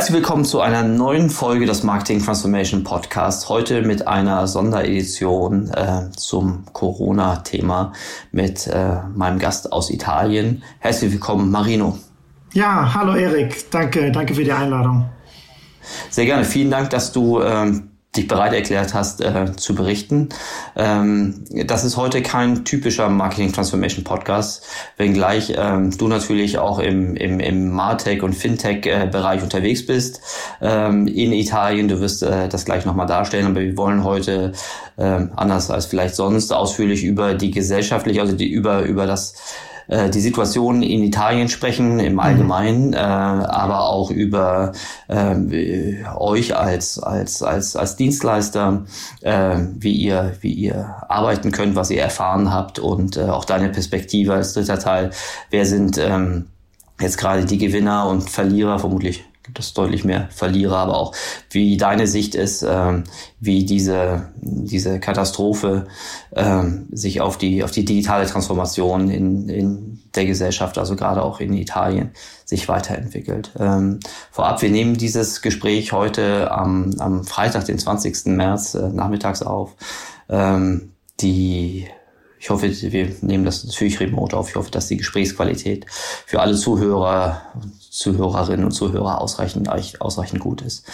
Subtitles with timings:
[0.00, 3.50] Herzlich willkommen zu einer neuen Folge des Marketing Transformation Podcast.
[3.50, 7.92] Heute mit einer Sonderedition äh, zum Corona-Thema
[8.32, 10.62] mit äh, meinem Gast aus Italien.
[10.78, 11.98] Herzlich willkommen, Marino.
[12.54, 13.70] Ja, hallo Erik.
[13.70, 15.04] Danke, danke für die Einladung.
[16.08, 16.46] Sehr gerne.
[16.46, 20.30] Vielen Dank, dass du ähm, dich bereit erklärt hast, äh, zu berichten.
[20.74, 27.14] Ähm, das ist heute kein typischer Marketing Transformation Podcast, wenngleich ähm, du natürlich auch im,
[27.14, 30.20] im, im Martech und Fintech-Bereich äh, unterwegs bist
[30.60, 31.86] ähm, in Italien.
[31.86, 34.52] Du wirst äh, das gleich nochmal darstellen, aber wir wollen heute
[34.96, 39.34] äh, anders als vielleicht sonst ausführlich über die gesellschaftliche, also die über, über das
[39.90, 42.20] äh, die Situation in Italien sprechen im mhm.
[42.20, 42.94] Allgemeinen, mhm.
[42.94, 44.72] äh, aber auch über
[45.08, 48.84] äh, euch als als als als Dienstleister,
[49.20, 53.68] äh, wie ihr wie ihr arbeiten könnt, was ihr erfahren habt und äh, auch deine
[53.68, 55.10] Perspektive als dritter Teil.
[55.50, 56.46] Wer sind ähm,
[57.00, 61.12] jetzt gerade die Gewinner und Verlierer vermutlich gibt es deutlich mehr Verlierer, aber auch
[61.50, 63.02] wie deine Sicht ist, ähm,
[63.40, 65.88] wie diese, diese Katastrophe
[66.36, 71.40] ähm, sich auf die, auf die digitale Transformation in, in der Gesellschaft, also gerade auch
[71.40, 72.12] in Italien,
[72.44, 73.50] sich weiterentwickelt.
[73.58, 73.98] Ähm,
[74.30, 78.26] vorab, wir nehmen dieses Gespräch heute am, am Freitag, den 20.
[78.26, 79.74] März, äh, nachmittags auf.
[80.28, 81.88] Ähm, die
[82.40, 84.48] ich hoffe, wir nehmen das natürlich remote auf.
[84.48, 87.42] Ich hoffe, dass die Gesprächsqualität für alle Zuhörer,
[87.90, 89.68] Zuhörerinnen und Zuhörer ausreichend,
[90.00, 90.90] ausreichend gut ist.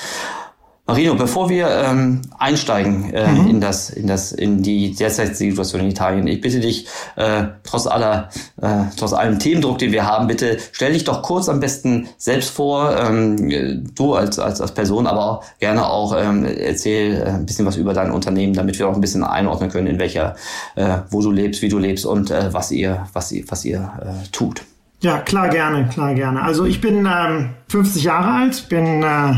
[0.89, 3.51] Marino, bevor wir ähm, einsteigen äh, mhm.
[3.51, 7.89] in das, in das, in die derzeitige Situation in Italien, ich bitte dich, äh, trotz
[7.89, 8.29] aller,
[8.63, 12.51] äh, trotz allem Themendruck, den wir haben, bitte stell dich doch kurz am besten selbst
[12.51, 17.47] vor, ähm, du als, als, als Person, aber auch gerne auch ähm, erzähl äh, ein
[17.47, 20.37] bisschen was über dein Unternehmen, damit wir auch ein bisschen einordnen können, in welcher,
[20.77, 23.91] äh, wo du lebst, wie du lebst und äh, was ihr, was ihr, was ihr
[24.01, 24.63] äh, tut.
[25.01, 26.43] Ja, klar, gerne, klar, gerne.
[26.43, 29.35] Also ich bin ähm, 50 Jahre alt, bin äh,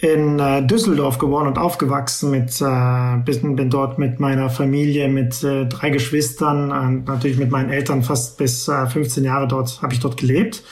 [0.00, 5.42] in äh, Düsseldorf geboren und aufgewachsen mit äh, bin, bin dort mit meiner Familie mit
[5.42, 9.94] äh, drei Geschwistern und natürlich mit meinen Eltern fast bis äh, 15 Jahre dort habe
[9.94, 10.62] ich dort gelebt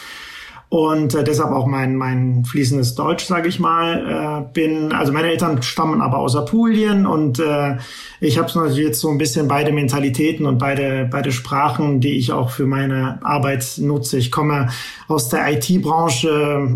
[0.72, 4.46] und äh, deshalb auch mein mein fließendes Deutsch, sage ich mal.
[4.48, 7.76] Äh, bin also meine Eltern stammen aber aus Apulien und äh,
[8.20, 12.32] ich habe natürlich jetzt so ein bisschen beide Mentalitäten und beide beide Sprachen, die ich
[12.32, 14.16] auch für meine Arbeit nutze.
[14.16, 14.70] Ich komme
[15.08, 16.66] aus der IT-Branche,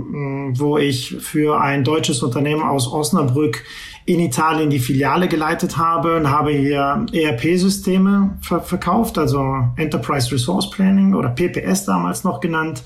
[0.52, 3.64] wo ich für ein deutsches Unternehmen aus Osnabrück
[4.04, 10.68] in Italien die Filiale geleitet habe und habe hier ERP-Systeme ver verkauft, also Enterprise Resource
[10.68, 12.82] Planning oder PPS damals noch genannt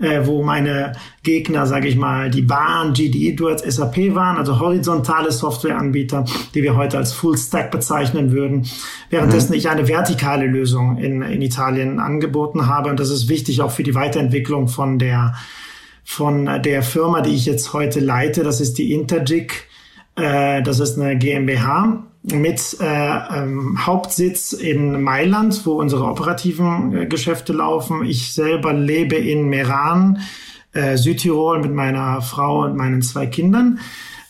[0.00, 5.32] äh, wo meine Gegner, sage ich mal, die Bahn, GDE, Edwards, SAP waren, also horizontale
[5.32, 6.24] Softwareanbieter,
[6.54, 8.66] die wir heute als Full Stack bezeichnen würden,
[9.10, 9.58] währenddessen mhm.
[9.58, 12.90] ich eine vertikale Lösung in, in Italien angeboten habe.
[12.90, 15.34] Und das ist wichtig auch für die Weiterentwicklung von der
[16.06, 18.42] von der Firma, die ich jetzt heute leite.
[18.42, 19.66] Das ist die Interjig.
[20.16, 27.06] Äh, das ist eine GmbH mit äh, ähm, Hauptsitz in Mailand, wo unsere operativen äh,
[27.06, 28.04] Geschäfte laufen.
[28.04, 30.20] Ich selber lebe in Meran,
[30.72, 33.78] äh, Südtirol, mit meiner Frau und meinen zwei Kindern.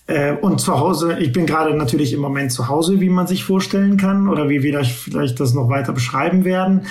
[0.08, 3.44] Äh, und zu Hause, ich bin gerade natürlich im Moment zu Hause, wie man sich
[3.44, 6.86] vorstellen kann, oder wie wir vielleicht das noch weiter beschreiben werden.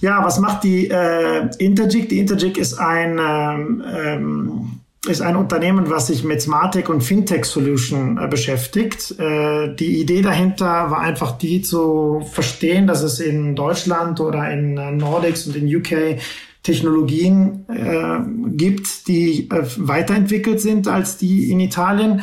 [0.00, 2.08] Ja, was macht die äh, Interjig?
[2.08, 7.44] Die Interjig ist ein ähm, ähm, ist ein Unternehmen, was sich mit Smartech und Fintech
[7.44, 9.18] Solution äh, beschäftigt.
[9.18, 14.76] Äh, die Idee dahinter war einfach die zu verstehen, dass es in Deutschland oder in
[14.76, 16.20] äh, Nordics und in UK
[16.62, 18.20] Technologien äh,
[18.56, 22.22] gibt, die äh, weiterentwickelt sind als die in Italien.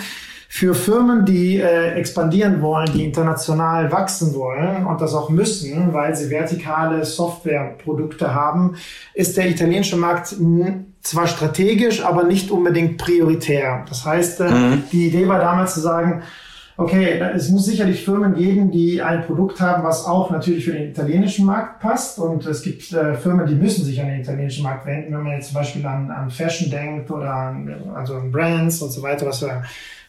[0.52, 6.16] Für Firmen, die äh, expandieren wollen, die international wachsen wollen und das auch müssen, weil
[6.16, 8.76] sie vertikale Softwareprodukte haben,
[9.14, 10.32] ist der italienische Markt
[11.02, 13.86] zwar strategisch, aber nicht unbedingt prioritär.
[13.88, 14.84] Das heißt, äh, mhm.
[14.92, 16.24] die Idee war damals zu sagen,
[16.80, 20.92] okay, es muss sicherlich Firmen geben, die ein Produkt haben, was auch natürlich für den
[20.92, 22.20] italienischen Markt passt.
[22.20, 25.34] Und es gibt äh, Firmen, die müssen sich an den italienischen Markt wenden, wenn man
[25.34, 29.26] jetzt zum Beispiel an, an Fashion denkt oder an, also an Brands und so weiter,
[29.26, 29.64] was wir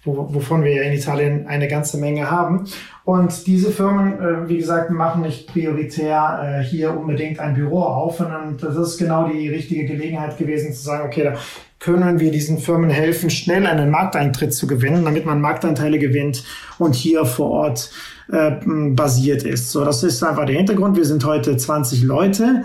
[0.05, 2.64] wovon wir ja in Italien eine ganze Menge haben.
[3.05, 8.19] Und diese Firmen, äh, wie gesagt, machen nicht prioritär äh, hier unbedingt ein Büro auf,
[8.19, 11.35] sondern das ist genau die richtige Gelegenheit gewesen zu sagen, okay, da
[11.79, 16.44] können wir diesen Firmen helfen, schnell einen Markteintritt zu gewinnen, damit man Marktanteile gewinnt
[16.79, 17.91] und hier vor Ort
[18.31, 19.70] äh, basiert ist.
[19.70, 20.97] So, das ist einfach der Hintergrund.
[20.97, 22.64] Wir sind heute 20 Leute.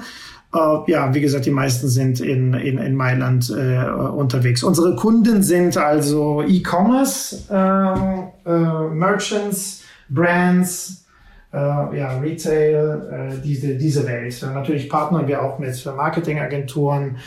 [0.53, 4.63] Äh, ja, wie gesagt, die meisten sind in, in, in Mailand äh, unterwegs.
[4.63, 11.05] Unsere Kunden sind also E-Commerce, äh, äh, Merchants, Brands,
[11.53, 14.45] äh, ja, Retail, äh, diese, diese Welt.
[14.53, 17.17] Natürlich partnern wir auch mit Marketingagenturen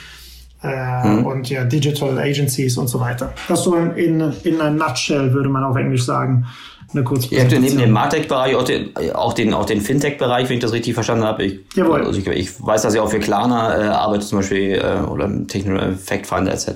[0.63, 1.27] mhm.
[1.27, 3.33] und ja, Digital Agencies und so weiter.
[3.49, 6.47] Das so in, in, in a nutshell, würde man auf Englisch sagen
[6.93, 10.49] eine kurze Ihr habt ja neben dem Martech-Bereich auch den, auch den, auch den Fintech-Bereich,
[10.49, 11.45] wenn ich das richtig verstanden habe.
[11.45, 12.03] Ich, Jawohl.
[12.03, 15.27] Also ich, ich weiß, dass ihr auch für Klarna äh, arbeitet, zum Beispiel, äh, oder
[15.27, 16.67] im Technical Fact Finder etc.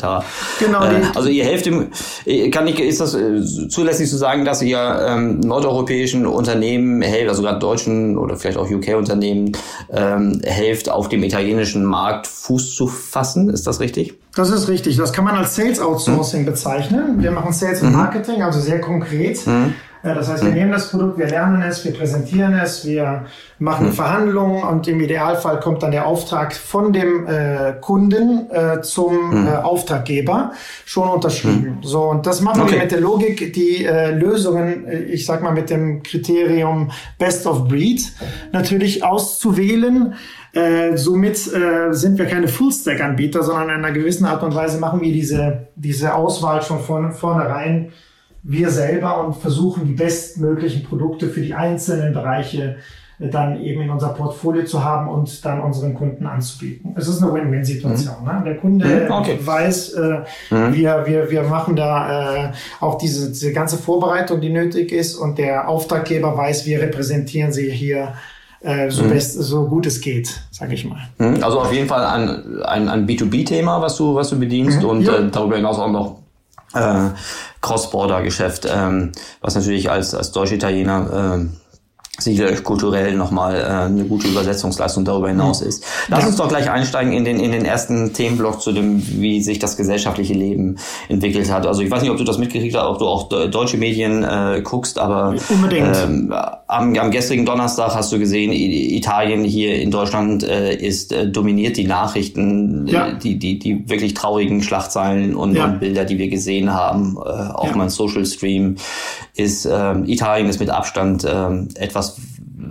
[0.60, 0.84] Genau.
[0.84, 1.88] Äh, also ihr helft dem,
[2.26, 4.78] äh, kann ich, ist das äh, zulässig zu sagen, dass ihr
[5.08, 9.52] ähm, nordeuropäischen Unternehmen helft, also gerade deutschen oder vielleicht auch UK-Unternehmen,
[9.90, 13.48] ähm, helft, auf dem italienischen Markt Fuß zu fassen?
[13.48, 14.14] Ist das richtig?
[14.34, 14.96] Das ist richtig.
[14.96, 16.46] Das kann man als Sales Outsourcing hm.
[16.46, 17.22] bezeichnen.
[17.22, 17.96] Wir machen Sales und mhm.
[17.96, 19.46] Marketing, also sehr konkret.
[19.46, 19.74] Mhm.
[20.02, 20.56] Das heißt, wir mhm.
[20.56, 23.26] nehmen das Produkt, wir lernen es, wir präsentieren es, wir
[23.60, 23.92] machen mhm.
[23.92, 29.46] Verhandlungen und im Idealfall kommt dann der Auftrag von dem äh, Kunden äh, zum mhm.
[29.46, 30.52] äh, Auftraggeber
[30.84, 31.76] schon unterschrieben.
[31.76, 31.82] Mhm.
[31.82, 32.72] So, und das machen okay.
[32.72, 37.46] wir mit der Logik, die äh, Lösungen, äh, ich sag mal mit dem Kriterium Best
[37.46, 38.02] of Breed
[38.50, 40.14] natürlich auszuwählen.
[40.52, 45.00] Äh, somit äh, sind wir keine Full-Stack-Anbieter, sondern in einer gewissen Art und Weise machen
[45.00, 47.92] wir diese, diese Auswahl schon von vornherein
[48.42, 52.76] wir selber und versuchen die bestmöglichen Produkte für die einzelnen Bereiche
[53.18, 56.94] äh, dann eben in unser Portfolio zu haben und dann unseren Kunden anzubieten.
[56.96, 58.16] Es ist eine Win-Win-Situation.
[58.20, 58.26] Mhm.
[58.26, 58.42] Ne?
[58.44, 59.38] Der Kunde mhm, okay.
[59.40, 60.74] weiß, äh, mhm.
[60.74, 65.38] wir, wir, wir machen da äh, auch diese, diese ganze Vorbereitung, die nötig ist und
[65.38, 68.14] der Auftraggeber weiß, wir repräsentieren sie hier
[68.60, 69.10] äh, so, mhm.
[69.10, 71.00] best, so gut es geht, sage ich mal.
[71.18, 71.44] Mhm.
[71.44, 74.88] Also auf jeden Fall ein, ein, ein B2B-Thema, was du, was du bedienst mhm.
[74.88, 75.18] und ja.
[75.18, 76.21] äh, darüber hinaus auch noch
[76.74, 77.10] äh,
[77.60, 81.61] Cross-Border-Geschäft, ähm, was natürlich als, als Deutsch-Italiener äh,
[82.18, 85.84] sicherlich kulturell nochmal äh, eine gute Übersetzungsleistung darüber hinaus ist.
[86.08, 89.58] Lass uns doch gleich einsteigen in den, in den ersten Themenblock zu dem, wie sich
[89.58, 90.76] das gesellschaftliche Leben
[91.08, 91.66] entwickelt hat.
[91.66, 94.60] Also ich weiß nicht, ob du das mitgekriegt hast, ob du auch deutsche Medien äh,
[94.62, 95.34] guckst, aber
[95.70, 96.34] ähm,
[96.66, 101.78] am, am gestrigen Donnerstag hast du gesehen, Italien hier in Deutschland äh, ist äh, dominiert
[101.78, 103.08] die Nachrichten, ja.
[103.08, 105.64] äh, die, die, die wirklich traurigen Schlagzeilen und, ja.
[105.64, 107.76] und Bilder, die wir gesehen haben, äh, auch ja.
[107.76, 108.76] mein Social Stream
[109.34, 112.16] ist, äh, Italien ist mit Abstand äh, etwas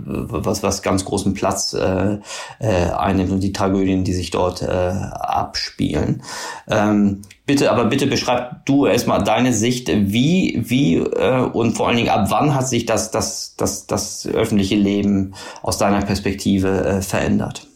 [0.04, 2.18] was, was ganz großen Platz äh,
[2.58, 6.22] äh, einnimmt und die Tragödien, die sich dort äh, abspielen.
[6.68, 11.96] Ähm, bitte, aber bitte beschreib du erstmal deine Sicht, wie, wie äh, und vor allen
[11.96, 17.02] Dingen ab wann hat sich das, das, das, das öffentliche Leben aus deiner Perspektive äh,
[17.02, 17.66] verändert?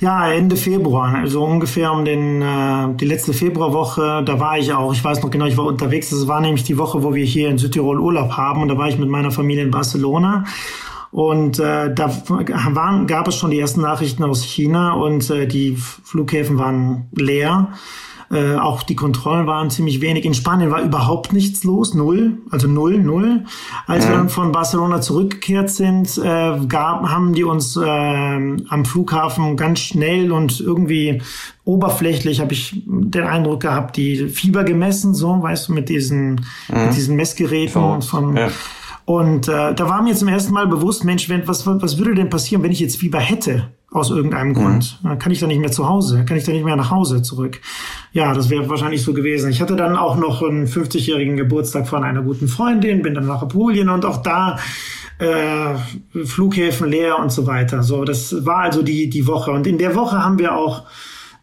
[0.00, 4.92] Ja, Ende Februar, also ungefähr um den äh, die letzte Februarwoche, da war ich auch,
[4.92, 6.10] ich weiß noch genau, ich war unterwegs.
[6.10, 8.88] Das war nämlich die Woche, wo wir hier in Südtirol Urlaub haben und da war
[8.88, 10.44] ich mit meiner Familie in Barcelona
[11.10, 15.76] und äh, da waren, gab es schon die ersten Nachrichten aus China und äh, die
[15.76, 17.72] Flughäfen waren leer.
[18.30, 20.24] Äh, auch die Kontrollen waren ziemlich wenig.
[20.24, 23.44] In Spanien war überhaupt nichts los, null, also null, null.
[23.86, 24.10] Als ja.
[24.10, 29.80] wir dann von Barcelona zurückgekehrt sind, äh, gab, haben die uns äh, am Flughafen ganz
[29.80, 31.22] schnell und irgendwie
[31.64, 36.32] oberflächlich habe ich den Eindruck gehabt, die Fieber gemessen, so, weißt du, mit diesen,
[36.68, 36.84] mhm.
[36.84, 38.48] mit diesen Messgeräten von ja.
[39.08, 42.28] Und äh, da war mir zum ersten Mal bewusst, Mensch, wenn, was, was würde denn
[42.28, 43.68] passieren, wenn ich jetzt Fieber hätte?
[43.90, 44.54] Aus irgendeinem mhm.
[44.54, 45.00] Grund.
[45.02, 47.22] Dann kann ich dann nicht mehr zu Hause, kann ich dann nicht mehr nach Hause
[47.22, 47.58] zurück.
[48.12, 49.50] Ja, das wäre wahrscheinlich so gewesen.
[49.50, 53.40] Ich hatte dann auch noch einen 50-jährigen Geburtstag von einer guten Freundin, bin dann nach
[53.40, 54.58] Apulien und auch da
[55.18, 55.74] äh,
[56.26, 57.82] Flughäfen leer und so weiter.
[57.82, 59.52] So, das war also die, die Woche.
[59.52, 60.84] Und in der Woche haben wir auch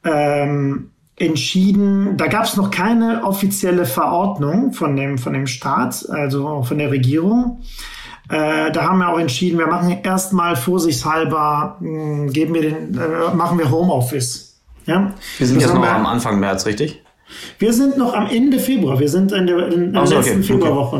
[0.03, 6.63] ähm, entschieden, da gab es noch keine offizielle Verordnung von dem, von dem Staat, also
[6.63, 7.61] von der Regierung.
[8.29, 12.97] Äh, da haben wir auch entschieden, wir machen erstmal vorsichtshalber, mh, hm, geben wir den,
[12.97, 14.59] äh, machen wir Homeoffice.
[14.85, 15.13] Ja?
[15.37, 17.03] Wir sind das jetzt noch wir, am Anfang März, richtig?
[17.59, 18.99] Wir sind noch am Ende Februar.
[18.99, 20.43] Wir sind in der, in, in so, letzten okay.
[20.43, 20.97] Februarwoche.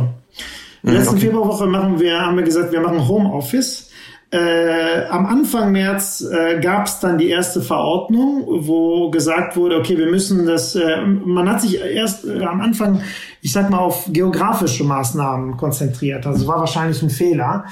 [0.84, 1.25] In der letzten okay.
[1.25, 3.85] Februarwoche machen wir, haben wir gesagt, wir machen Homeoffice.
[4.32, 9.98] Äh, am Anfang März äh, gab es dann die erste Verordnung, wo gesagt wurde, okay,
[9.98, 13.01] wir müssen das, äh, man hat sich erst äh, am Anfang,
[13.41, 16.25] ich sag mal, auf geografische Maßnahmen konzentriert.
[16.25, 17.65] Also war wahrscheinlich ein Fehler.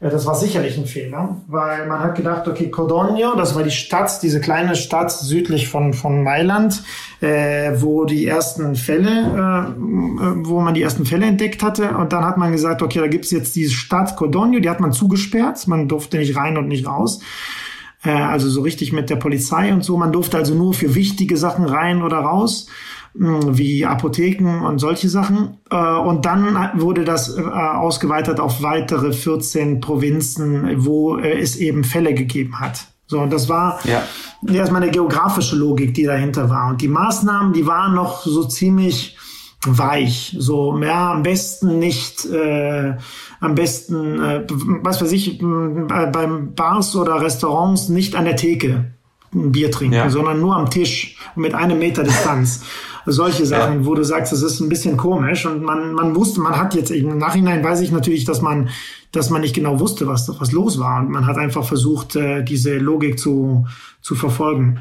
[0.00, 3.70] Äh, das war sicherlich ein Fehler, weil man hat gedacht, okay, Codogno, das war die
[3.70, 6.82] Stadt, diese kleine Stadt südlich von, von Mailand,
[7.20, 9.80] äh, wo die ersten Fälle, äh,
[10.44, 11.96] wo man die ersten Fälle entdeckt hatte.
[11.96, 14.92] Und dann hat man gesagt, okay, da gibt's jetzt diese Stadt Codogno, die hat man
[14.92, 17.20] zugesperrt, man durfte nicht rein und nicht raus.
[18.04, 19.96] Äh, also so richtig mit der Polizei und so.
[19.96, 22.68] Man durfte also nur für wichtige Sachen rein oder raus.
[23.14, 25.58] Wie Apotheken und solche Sachen.
[25.70, 31.84] Äh, und dann wurde das äh, ausgeweitet auf weitere 14 Provinzen, wo äh, es eben
[31.84, 32.86] Fälle gegeben hat.
[33.06, 34.02] So, und das war ja.
[34.52, 36.68] erstmal eine geografische Logik, die dahinter war.
[36.68, 39.16] Und die Maßnahmen, die waren noch so ziemlich
[39.66, 40.36] weich.
[40.38, 42.94] So, ja, am besten nicht, äh,
[43.40, 44.44] am besten, äh,
[44.82, 48.92] was weiß ich, beim Bars oder Restaurants nicht an der Theke
[49.34, 50.10] ein Bier trinken, ja.
[50.10, 52.62] sondern nur am Tisch mit einem Meter Distanz.
[53.10, 53.86] Solche Sachen, ja.
[53.86, 56.90] wo du sagst, das ist ein bisschen komisch und man, man wusste, man hat jetzt
[56.90, 58.68] im Nachhinein weiß ich natürlich, dass man,
[59.12, 62.44] dass man nicht genau wusste, was, was los war und man hat einfach versucht, äh,
[62.44, 63.66] diese Logik zu,
[64.02, 64.80] zu verfolgen.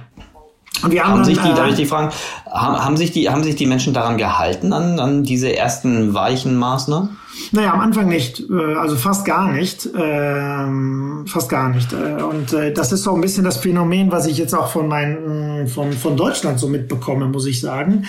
[0.84, 2.14] Und wir haben, haben dann, sich die, darf ich äh, die fragen,
[2.52, 6.58] haben, haben, sich die, haben sich die Menschen daran gehalten, an, an diese ersten weichen
[6.58, 7.18] Maßnahmen?
[7.52, 11.94] Naja, am Anfang nicht, äh, also fast gar nicht, ähm, fast gar nicht.
[11.94, 15.68] Äh, und das ist so ein bisschen das Phänomen, was ich jetzt auch von meinen,
[15.68, 18.06] von, von Deutschland so mitbekomme, muss ich sagen.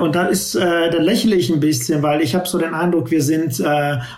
[0.00, 3.22] Und da ist, da lächle ich ein bisschen, weil ich habe so den Eindruck, wir
[3.22, 3.62] sind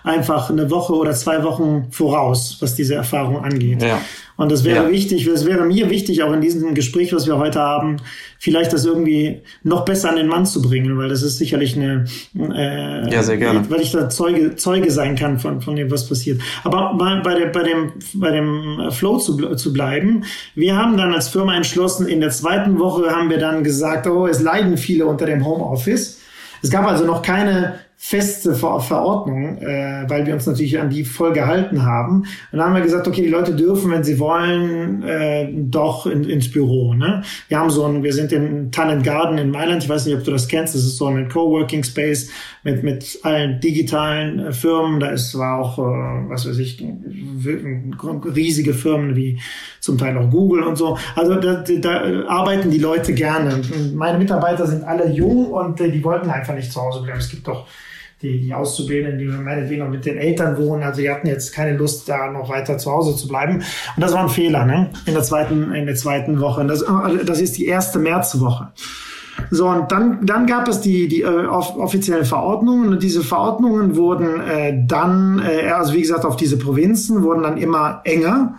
[0.02, 3.82] einfach eine Woche oder zwei Wochen voraus, was diese Erfahrung angeht.
[3.82, 4.00] Ja.
[4.36, 4.90] Und das wäre ja.
[4.90, 7.96] wichtig, es wäre mir wichtig, auch in diesem Gespräch, was wir heute haben,
[8.38, 12.04] vielleicht das irgendwie noch besser an den Mann zu bringen, weil das ist sicherlich eine,
[12.36, 13.64] äh, ja, sehr gerne.
[13.68, 16.40] weil ich da Zeuge, Zeuge sein kann von, von dem, was passiert.
[16.64, 20.24] Aber bei, bei, der, bei dem, bei dem Flow zu, zu bleiben,
[20.54, 24.26] wir haben dann als Firma entschlossen, in der zweiten Woche haben wir dann gesagt, oh,
[24.26, 26.20] es leiden viele unter dem Homeoffice.
[26.62, 31.02] Es gab also noch keine feste Ver Verordnung, äh, weil wir uns natürlich an die
[31.02, 32.18] voll gehalten haben.
[32.52, 36.24] Und dann haben wir gesagt, okay, die Leute dürfen, wenn sie wollen, äh, doch in,
[36.24, 36.92] ins Büro.
[36.94, 37.22] Ne?
[37.48, 39.82] Wir haben so ein, wir sind in Talent Garden in Mailand.
[39.82, 40.74] Ich weiß nicht, ob du das kennst.
[40.74, 42.30] Das ist so ein Coworking Space
[42.62, 45.00] mit mit allen digitalen äh, Firmen.
[45.00, 46.84] Da ist war auch, äh, was weiß ich,
[48.34, 49.40] riesige Firmen wie
[49.86, 50.98] zum Teil auch Google und so.
[51.14, 53.62] Also da, da arbeiten die Leute gerne.
[53.94, 57.18] Meine Mitarbeiter sind alle jung und äh, die wollten einfach nicht zu Hause bleiben.
[57.18, 57.66] Es gibt doch
[58.22, 61.76] die, die Auszubildenden, die meinetwegen noch mit den Eltern wohnen, also die hatten jetzt keine
[61.76, 63.56] Lust, da noch weiter zu Hause zu bleiben.
[63.56, 64.90] Und das war ein Fehler, ne?
[65.04, 66.64] In der zweiten, in der zweiten Woche.
[66.64, 66.84] Das,
[67.24, 68.72] das ist die erste Märzwoche.
[69.50, 74.40] So, und dann, dann gab es die, die äh, offiziellen Verordnungen und diese Verordnungen wurden
[74.40, 78.54] äh, dann, äh, also wie gesagt, auf diese Provinzen wurden dann immer enger.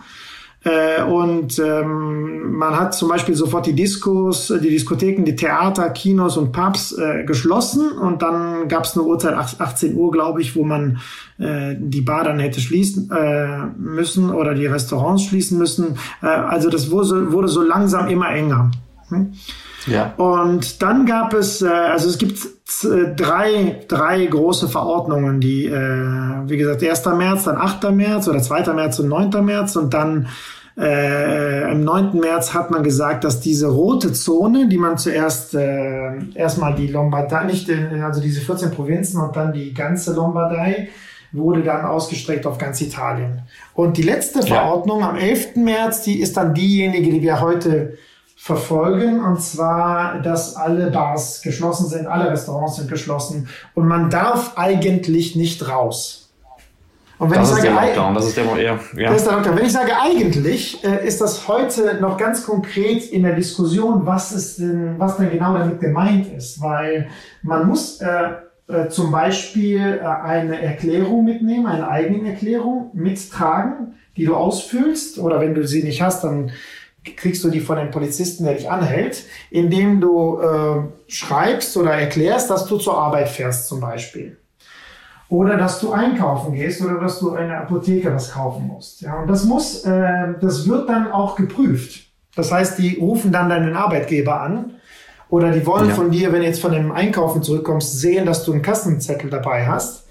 [0.64, 6.36] Äh, und ähm, man hat zum Beispiel sofort die Diskos, die Diskotheken, die Theater, Kinos
[6.36, 7.92] und Pubs äh, geschlossen.
[7.92, 10.98] Und dann gab es eine Uhrzeit 18 Uhr, glaube ich, wo man
[11.38, 15.96] äh, die Bar dann hätte schließen äh, müssen oder die Restaurants schließen müssen.
[16.22, 18.70] Äh, also das wurde, wurde so langsam immer enger.
[19.10, 19.32] Hm?
[19.86, 20.14] Ja.
[20.16, 22.38] Und dann gab es, äh, also es gibt
[22.84, 25.72] äh, drei, drei große Verordnungen, die, äh,
[26.46, 27.06] wie gesagt, 1.
[27.16, 27.90] März, dann 8.
[27.92, 28.72] März oder 2.
[28.74, 29.44] März und 9.
[29.44, 30.28] März und dann
[30.76, 32.20] äh, am 9.
[32.20, 37.44] März hat man gesagt, dass diese rote Zone, die man zuerst äh, erstmal die Lombardei,
[37.44, 37.68] nicht
[38.02, 40.88] also diese 14 Provinzen und dann die ganze Lombardei,
[41.32, 43.42] wurde dann ausgestreckt auf ganz Italien.
[43.74, 45.10] Und die letzte Verordnung ja.
[45.10, 45.56] am 11.
[45.56, 47.98] März, die ist dann diejenige, die wir heute
[48.40, 54.52] verfolgen, und zwar, dass alle Bars geschlossen sind, alle Restaurants sind geschlossen und man darf
[54.56, 56.30] eigentlich nicht raus.
[57.18, 59.10] Und wenn das ich ist sage, der Lockdown, das ist der, ja, ja.
[59.10, 59.56] Das ist der Lockdown.
[59.56, 64.30] Wenn ich sage eigentlich, äh, ist das heute noch ganz konkret in der Diskussion, was
[64.30, 67.08] ist denn, was denn genau damit gemeint ist, weil
[67.42, 68.34] man muss äh,
[68.68, 75.40] äh, zum Beispiel äh, eine Erklärung mitnehmen, eine eigene Erklärung mittragen, die du ausfüllst, oder
[75.40, 76.52] wenn du sie nicht hast, dann
[77.16, 82.50] kriegst du die von dem Polizisten, der dich anhält, indem du äh, schreibst oder erklärst,
[82.50, 84.38] dass du zur Arbeit fährst zum Beispiel.
[85.28, 89.02] Oder dass du einkaufen gehst oder dass du in der Apotheke was kaufen musst.
[89.02, 92.06] Ja, und das muss, äh, das wird dann auch geprüft.
[92.34, 94.76] Das heißt, die rufen dann deinen Arbeitgeber an
[95.28, 95.94] oder die wollen ja.
[95.94, 99.66] von dir, wenn du jetzt von dem Einkaufen zurückkommst, sehen, dass du einen Kassenzettel dabei
[99.66, 100.07] hast.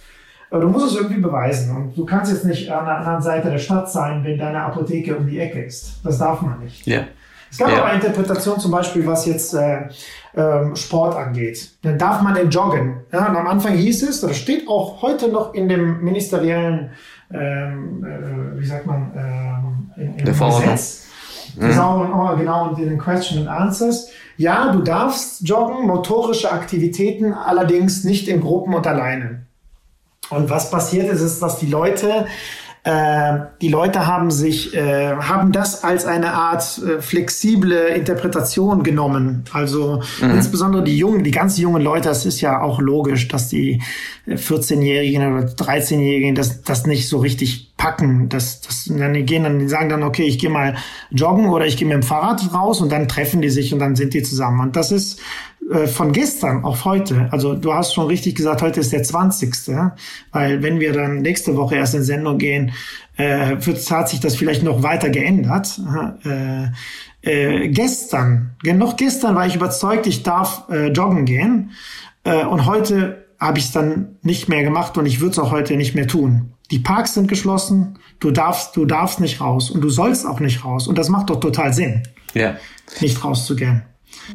[0.50, 1.76] Aber du musst es irgendwie beweisen.
[1.76, 5.18] Und du kannst jetzt nicht an der anderen Seite der Stadt sein, wenn deine Apotheke
[5.18, 6.00] um die Ecke ist.
[6.04, 6.88] Das darf man nicht.
[6.88, 7.04] Ja.
[7.50, 7.84] Es gab ja.
[7.84, 9.88] aber Interpretation zum Beispiel, was jetzt äh,
[10.36, 11.72] ähm, Sport angeht.
[11.82, 12.98] Dann darf man den joggen.
[13.12, 16.92] Ja, und am Anfang hieß es, das steht auch heute noch in dem ministeriellen,
[17.34, 21.08] ähm, äh, wie sagt man, ähm, in, in der Gesetz.
[21.56, 21.62] Mhm.
[21.62, 24.10] Genau, genau, und in den Question and Answers.
[24.36, 29.47] Ja, du darfst joggen, motorische Aktivitäten, allerdings nicht in Gruppen und alleine.
[30.30, 32.26] Und was passiert ist, ist, dass die Leute
[32.88, 39.44] äh, die Leute haben sich, äh, haben das als eine Art äh, flexible Interpretation genommen.
[39.52, 40.32] Also mhm.
[40.32, 43.82] insbesondere die jungen, die ganz jungen Leute, das ist ja auch logisch, dass die
[44.26, 48.30] 14-Jährigen äh, oder 13-Jährigen das, das nicht so richtig packen.
[48.30, 50.76] Das, das, dann die gehen dann, die sagen dann, okay, ich gehe mal
[51.12, 53.98] joggen oder ich gehe mit dem Fahrrad raus und dann treffen die sich und dann
[53.98, 54.62] sind die zusammen.
[54.62, 55.20] Und das ist
[55.88, 59.54] von gestern auf heute, also du hast schon richtig gesagt, heute ist der 20.
[60.32, 62.72] Weil wenn wir dann nächste Woche erst in Sendung gehen,
[63.18, 65.80] äh, wird, hat sich das vielleicht noch weiter geändert.
[66.24, 66.68] Äh,
[67.22, 71.72] äh, gestern, noch gestern war ich überzeugt, ich darf äh, joggen gehen.
[72.24, 75.52] Äh, und heute habe ich es dann nicht mehr gemacht und ich würde es auch
[75.52, 76.54] heute nicht mehr tun.
[76.72, 80.66] Die Parks sind geschlossen, du darfst, du darfst nicht raus und du sollst auch nicht
[80.66, 80.88] raus.
[80.88, 82.56] Und das macht doch total Sinn, ja.
[83.00, 83.84] nicht rauszugehen.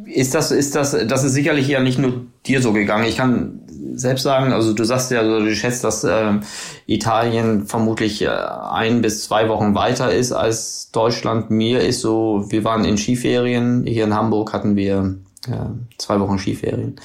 [0.07, 3.05] Ist das, ist das, das ist sicherlich ja nicht nur dir so gegangen.
[3.05, 3.61] Ich kann
[3.95, 6.41] selbst sagen, also du sagst ja, du schätzt, dass äh,
[6.87, 11.51] Italien vermutlich äh, ein bis zwei Wochen weiter ist als Deutschland.
[11.51, 16.39] Mir ist so, wir waren in Skiferien, hier in Hamburg hatten wir äh, zwei Wochen
[16.39, 16.97] Skiferien.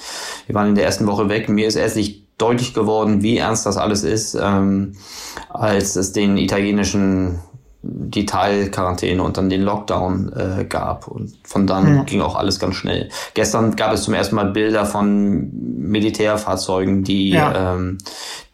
[0.46, 1.48] Wir waren in der ersten Woche weg.
[1.48, 4.94] Mir ist erstlich deutlich geworden, wie ernst das alles ist, ähm,
[5.48, 7.40] als es den italienischen
[7.82, 11.06] die Teilquarantäne und dann den Lockdown äh, gab.
[11.06, 12.02] Und von dann ja.
[12.02, 13.08] ging auch alles ganz schnell.
[13.34, 17.74] Gestern gab es zum ersten Mal Bilder von Militärfahrzeugen, die ja.
[17.74, 17.98] ähm,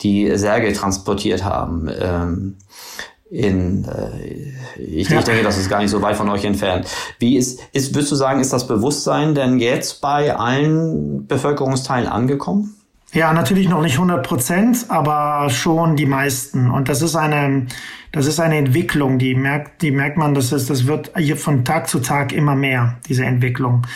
[0.02, 1.90] die Särge transportiert haben.
[1.98, 2.56] Ähm,
[3.30, 5.18] in, äh, ich, ja.
[5.18, 6.86] ich denke, das ist gar nicht so weit von euch entfernt.
[7.18, 12.76] Wie ist, ist, würdest du sagen, ist das Bewusstsein denn jetzt bei allen Bevölkerungsteilen angekommen?
[13.14, 16.68] Ja, natürlich noch nicht 100 Prozent, aber schon die meisten.
[16.68, 17.66] Und das ist eine,
[18.10, 21.64] das ist eine Entwicklung, die merkt, die merkt man, das ist, das wird hier von
[21.64, 23.86] Tag zu Tag immer mehr, diese Entwicklung.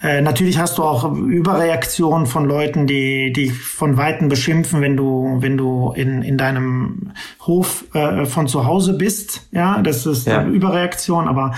[0.00, 5.38] Äh, natürlich hast du auch Überreaktionen von Leuten, die, die von Weitem beschimpfen, wenn du,
[5.40, 7.10] wenn du in, in deinem
[7.40, 9.48] Hof äh, von zu Hause bist.
[9.50, 10.38] Ja, das ist ja.
[10.38, 11.54] eine Überreaktion, aber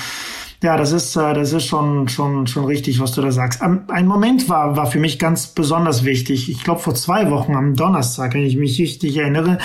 [0.63, 3.61] ja, das ist, äh, das ist schon, schon, schon richtig, was du da sagst.
[3.63, 6.49] Ein Moment war, war für mich ganz besonders wichtig.
[6.49, 9.59] Ich glaube, vor zwei Wochen am Donnerstag, wenn ich mich richtig erinnere,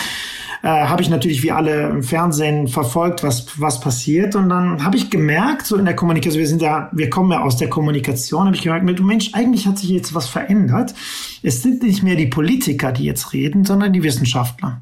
[0.63, 4.35] äh, habe ich natürlich wie alle im Fernsehen verfolgt, was, was passiert.
[4.35, 7.41] Und dann habe ich gemerkt, so in der Kommunikation, wir sind ja, wir kommen ja
[7.41, 10.95] aus der Kommunikation, habe ich gemerkt, du Mensch, eigentlich hat sich jetzt was verändert.
[11.43, 14.81] Es sind nicht mehr die Politiker, die jetzt reden, sondern die Wissenschaftler.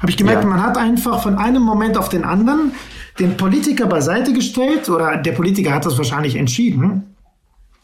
[0.00, 0.48] Habe ich gemerkt, ja.
[0.48, 2.72] man hat einfach von einem Moment auf den anderen
[3.18, 7.14] den Politiker beiseite gestellt oder der Politiker hat das wahrscheinlich entschieden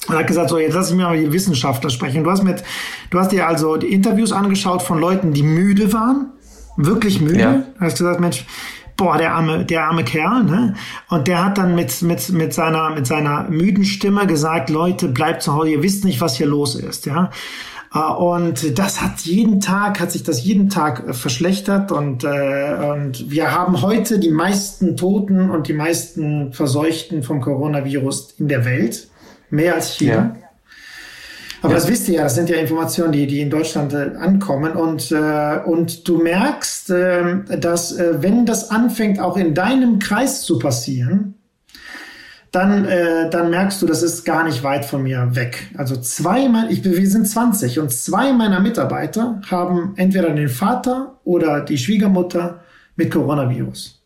[0.08, 2.24] und hat gesagt, so jetzt lass ich mir mal die Wissenschaftler sprechen.
[2.24, 2.62] Du hast mit,
[3.10, 6.32] du hast dir also die Interviews angeschaut von Leuten, die müde waren,
[6.76, 7.40] wirklich müde.
[7.40, 7.52] Ja.
[7.78, 8.44] Du hast gesagt, Mensch,
[8.96, 10.74] boah, der arme, der arme Kerl, ne?
[11.08, 15.42] Und der hat dann mit, mit, mit seiner, mit seiner müden Stimme gesagt, Leute, bleibt
[15.42, 17.30] zu Hause, ihr wisst nicht, was hier los ist, ja?
[17.94, 22.92] Äh, und das hat jeden Tag, hat sich das jeden Tag äh, verschlechtert und, äh,
[22.92, 28.64] und wir haben heute die meisten Toten und die meisten Verseuchten vom Coronavirus in der
[28.64, 29.08] Welt.
[29.50, 30.14] Mehr als China.
[30.14, 30.36] Ja.
[31.62, 31.80] Aber ja.
[31.80, 34.72] das wisst ihr ja, das sind ja Informationen, die, die in Deutschland äh, ankommen.
[34.72, 40.42] Und, äh, und du merkst, äh, dass äh, wenn das anfängt, auch in deinem Kreis
[40.42, 41.34] zu passieren,
[42.50, 45.70] dann, äh, dann merkst du, das ist gar nicht weit von mir weg.
[45.76, 51.60] Also zwei, ich, wir sind 20 und zwei meiner Mitarbeiter haben entweder den Vater oder
[51.60, 52.60] die Schwiegermutter
[52.96, 54.02] mit Coronavirus.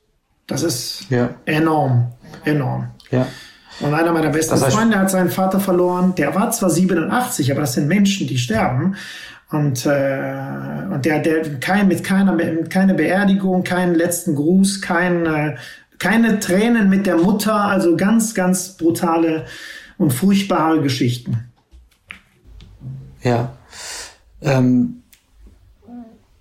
[0.46, 1.30] Das ist ja.
[1.46, 2.12] enorm,
[2.44, 2.88] enorm.
[3.10, 3.26] Ja.
[3.80, 6.14] Und einer meiner besten das heißt, Freunde hat seinen Vater verloren.
[6.16, 8.96] Der war zwar 87, aber das sind Menschen, die sterben.
[9.50, 10.34] Und, äh,
[10.90, 12.36] und der, der kein, mit keiner
[12.70, 15.56] keine Beerdigung, keinen letzten Gruß, kein, äh,
[16.02, 19.46] keine Tränen mit der Mutter, also ganz, ganz brutale
[19.98, 21.48] und furchtbare Geschichten.
[23.22, 23.56] Ja.
[24.40, 25.04] Ähm,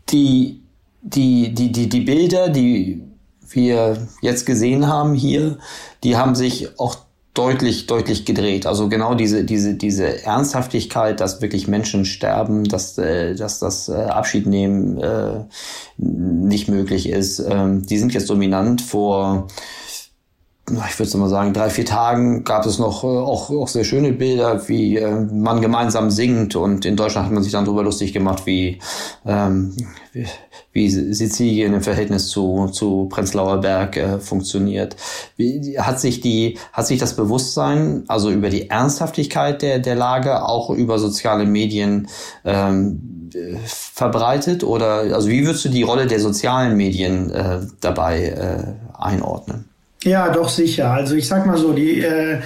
[0.10, 0.64] die,
[1.04, 3.04] die, die, die, die Bilder, die
[3.52, 5.60] wir jetzt gesehen haben hier,
[6.04, 6.98] die haben sich auch
[7.34, 8.66] deutlich, deutlich gedreht.
[8.66, 13.94] Also genau diese, diese, diese Ernsthaftigkeit, dass wirklich Menschen sterben, dass, äh, dass das äh,
[13.94, 15.46] Abschied nehmen äh,
[15.98, 17.40] nicht möglich ist.
[17.40, 19.48] Ähm, die sind jetzt dominant vor
[20.70, 24.14] ich würde mal sagen, drei, vier Tagen gab es noch äh, auch, auch sehr schöne
[24.14, 28.14] Bilder, wie äh, man gemeinsam singt und in Deutschland hat man sich dann darüber lustig
[28.14, 28.80] gemacht, wie,
[29.26, 29.76] ähm,
[30.14, 30.28] wie,
[30.72, 34.96] wie Sizilien im Verhältnis zu, zu Prenzlauer Berg äh, funktioniert.
[35.36, 40.46] Wie, hat sich die, hat sich das Bewusstsein, also über die Ernsthaftigkeit der, der Lage,
[40.46, 42.08] auch über soziale Medien
[42.46, 43.30] ähm,
[43.66, 44.64] verbreitet?
[44.64, 49.71] Oder also wie würdest du die Rolle der sozialen Medien äh, dabei äh, einordnen?
[50.04, 50.92] Ja, doch sicher.
[50.92, 52.40] Also ich sag mal so, die, äh,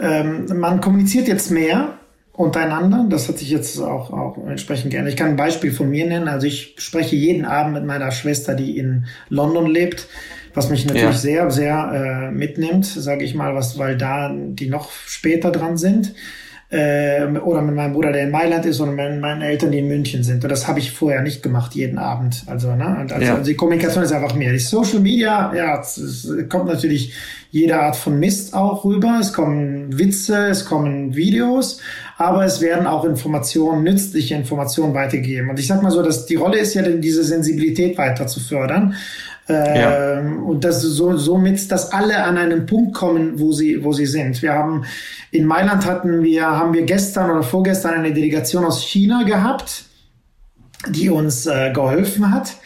[0.00, 1.94] ähm, man kommuniziert jetzt mehr
[2.32, 3.06] untereinander.
[3.08, 5.08] Das hat sich jetzt auch, auch entsprechend gerne.
[5.08, 6.28] Ich kann ein Beispiel von mir nennen.
[6.28, 10.06] Also ich spreche jeden Abend mit meiner Schwester, die in London lebt,
[10.54, 11.12] was mich natürlich ja.
[11.12, 16.14] sehr, sehr äh, mitnimmt, sage ich mal, was, weil da die noch später dran sind.
[16.70, 19.88] Äh, oder mit meinem Bruder, der in Mailand ist, oder mit meinen Eltern, die in
[19.88, 20.44] München sind.
[20.44, 22.44] Und das habe ich vorher nicht gemacht, jeden Abend.
[22.46, 22.98] Also, ne?
[23.00, 23.32] Und also, ja.
[23.32, 24.52] also die Kommunikation ist einfach mehr.
[24.52, 27.14] Die Social Media, ja, es, es kommt natürlich
[27.50, 29.18] jede Art von Mist auch rüber.
[29.20, 31.80] Es kommen Witze, es kommen Videos,
[32.18, 35.48] aber es werden auch Informationen, nützliche Informationen weitergegeben.
[35.48, 38.94] Und ich sag mal so, dass die Rolle ist ja, diese Sensibilität weiter zu fördern.
[39.48, 40.18] Ja.
[40.18, 44.06] Ähm, und das so, somit, dass alle an einen Punkt kommen, wo sie, wo sie
[44.06, 44.42] sind.
[44.42, 44.84] Wir haben
[45.30, 49.84] in Mailand hatten wir, haben wir gestern oder vorgestern eine Delegation aus China gehabt,
[50.88, 52.56] die uns äh, geholfen hat.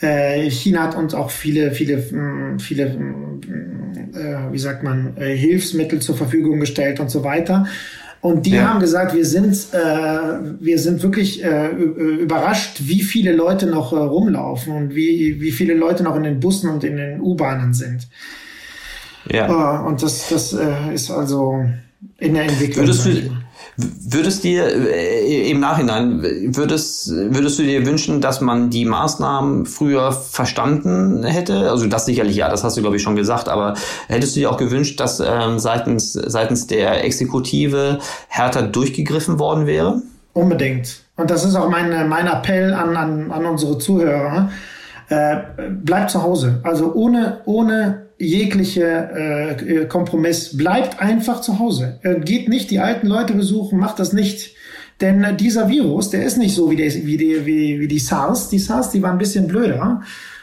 [0.00, 3.40] Äh, China hat uns auch viele, viele, mm, viele, mm,
[4.14, 7.66] äh, wie sagt man, äh, Hilfsmittel zur Verfügung gestellt und so weiter.
[8.20, 8.68] Und die ja.
[8.68, 9.78] haben gesagt, wir sind, äh,
[10.60, 15.74] wir sind wirklich äh, überrascht, wie viele Leute noch äh, rumlaufen und wie, wie viele
[15.74, 18.08] Leute noch in den Bussen und in den U-Bahnen sind.
[19.30, 19.46] Ja.
[19.46, 21.64] Äh, und das, das äh, ist also
[22.18, 22.86] in der Entwicklung.
[22.86, 23.30] Würdest du,
[23.80, 26.20] Würdest dir äh, im Nachhinein,
[26.56, 31.70] würdest, würdest du dir wünschen, dass man die Maßnahmen früher verstanden hätte?
[31.70, 33.74] Also das sicherlich ja, das hast du glaube ich schon gesagt, aber
[34.08, 40.02] hättest du dir auch gewünscht, dass ähm, seitens, seitens der Exekutive härter durchgegriffen worden wäre?
[40.32, 41.04] Unbedingt.
[41.16, 44.50] Und das ist auch mein, mein Appell an, an, an unsere Zuhörer.
[45.08, 45.36] Äh,
[45.70, 46.60] bleibt zu Hause.
[46.64, 50.56] Also ohne, ohne jegliche äh, Kompromiss.
[50.56, 51.98] Bleibt einfach zu Hause.
[52.02, 54.54] Äh, geht nicht die alten Leute besuchen, macht das nicht.
[55.00, 57.98] Denn äh, dieser Virus, der ist nicht so wie, der, wie, die, wie, wie die
[57.98, 58.48] SARS.
[58.48, 60.02] Die SARS, die war ein bisschen blöder,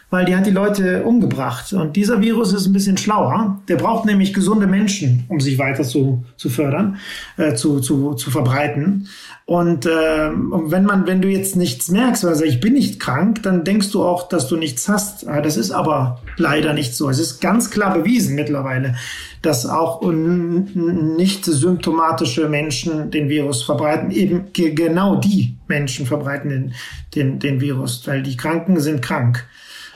[0.10, 1.74] weil die hat die Leute umgebracht.
[1.74, 3.62] Und dieser Virus ist ein bisschen schlauer.
[3.68, 6.98] Der braucht nämlich gesunde Menschen, um sich weiter zu, zu fördern,
[7.38, 9.08] äh, zu, zu, zu verbreiten.
[9.48, 13.44] Und, äh, und wenn man, wenn du jetzt nichts merkst, also ich bin nicht krank,
[13.44, 15.28] dann denkst du auch, dass du nichts hast.
[15.28, 17.10] Das ist aber leider nicht so.
[17.10, 18.96] Es ist ganz klar bewiesen mittlerweile,
[19.44, 24.10] dass auch nicht symptomatische Menschen den Virus verbreiten.
[24.10, 26.74] Eben genau die Menschen verbreiten den,
[27.14, 29.46] den, den Virus, weil die Kranken sind krank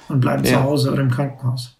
[0.09, 0.59] und bleiben ja.
[0.59, 1.75] zu Hause oder im Krankenhaus.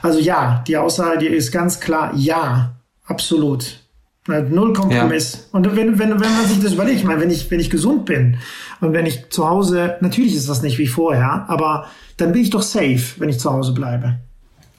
[0.00, 3.83] Also ja, die Aussage die ist ganz klar, ja, absolut.
[4.26, 5.32] Null Kompromiss.
[5.34, 5.58] Ja.
[5.58, 8.06] Und wenn, wenn, wenn man sich das überlegt, ich meine, wenn ich, wenn ich gesund
[8.06, 8.38] bin
[8.80, 12.50] und wenn ich zu Hause, natürlich ist das nicht wie vorher, aber dann bin ich
[12.50, 14.16] doch safe, wenn ich zu Hause bleibe.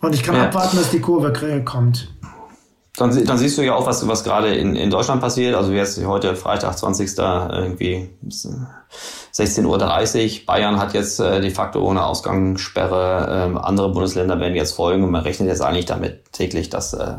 [0.02, 0.46] Und ich kann ja.
[0.46, 1.32] abwarten, dass die Kurve
[1.64, 2.10] kommt.
[2.98, 5.54] Dann, dann siehst du ja auch, was, was gerade in, in Deutschland passiert.
[5.56, 7.18] Also jetzt heute Freitag, 20.
[7.18, 10.46] irgendwie 16.30 Uhr.
[10.46, 13.48] Bayern hat jetzt äh, de facto ohne Ausgangssperre.
[13.48, 17.14] Ähm, andere Bundesländer werden jetzt folgen und man rechnet jetzt eigentlich damit täglich, dass äh,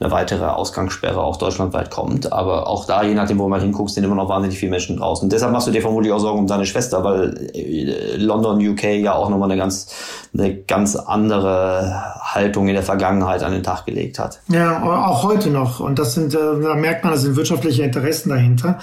[0.00, 2.32] eine weitere Ausgangssperre auch deutschlandweit kommt.
[2.32, 5.28] Aber auch da, je nachdem, wo man hinguckt, sind immer noch wahnsinnig viele Menschen draußen.
[5.30, 9.14] Deshalb machst du dir vermutlich auch Sorgen um deine Schwester, weil äh, London, UK ja
[9.14, 14.18] auch nochmal eine ganz, eine ganz andere Haltung in der Vergangenheit an den Tag gelegt
[14.18, 14.40] hat.
[14.48, 15.80] Ja, auch heute noch.
[15.80, 18.78] Und das sind, äh, da merkt man, das sind wirtschaftliche Interessen dahinter.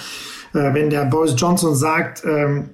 [0.53, 2.69] Äh, wenn der Boris Johnson sagt, ähm,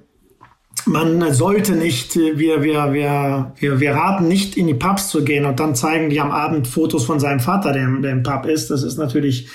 [0.86, 5.44] man sollte nicht, wir, wir, wir, wir, wir raten nicht in die Pubs zu gehen
[5.44, 8.70] und dann zeigen die am Abend Fotos von seinem Vater, der, der im Pub ist.
[8.70, 9.48] Das ist natürlich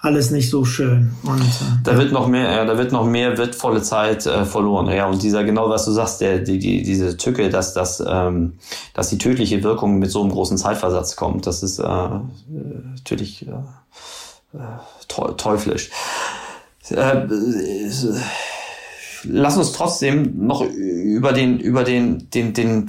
[0.00, 1.12] alles nicht so schön.
[1.22, 4.88] Und, äh, da wird noch mehr, äh, da wird noch mehr wertvolle Zeit äh, verloren.
[4.88, 8.54] Ja, und dieser genau, was du sagst, der, die, die, diese Tücke, dass, dass, ähm,
[8.94, 13.52] dass die tödliche Wirkung mit so einem großen Zeitversatz kommt, das ist äh, natürlich äh,
[15.08, 15.90] teuflisch.
[19.28, 22.86] Lass uns trotzdem noch über den, über den, den, den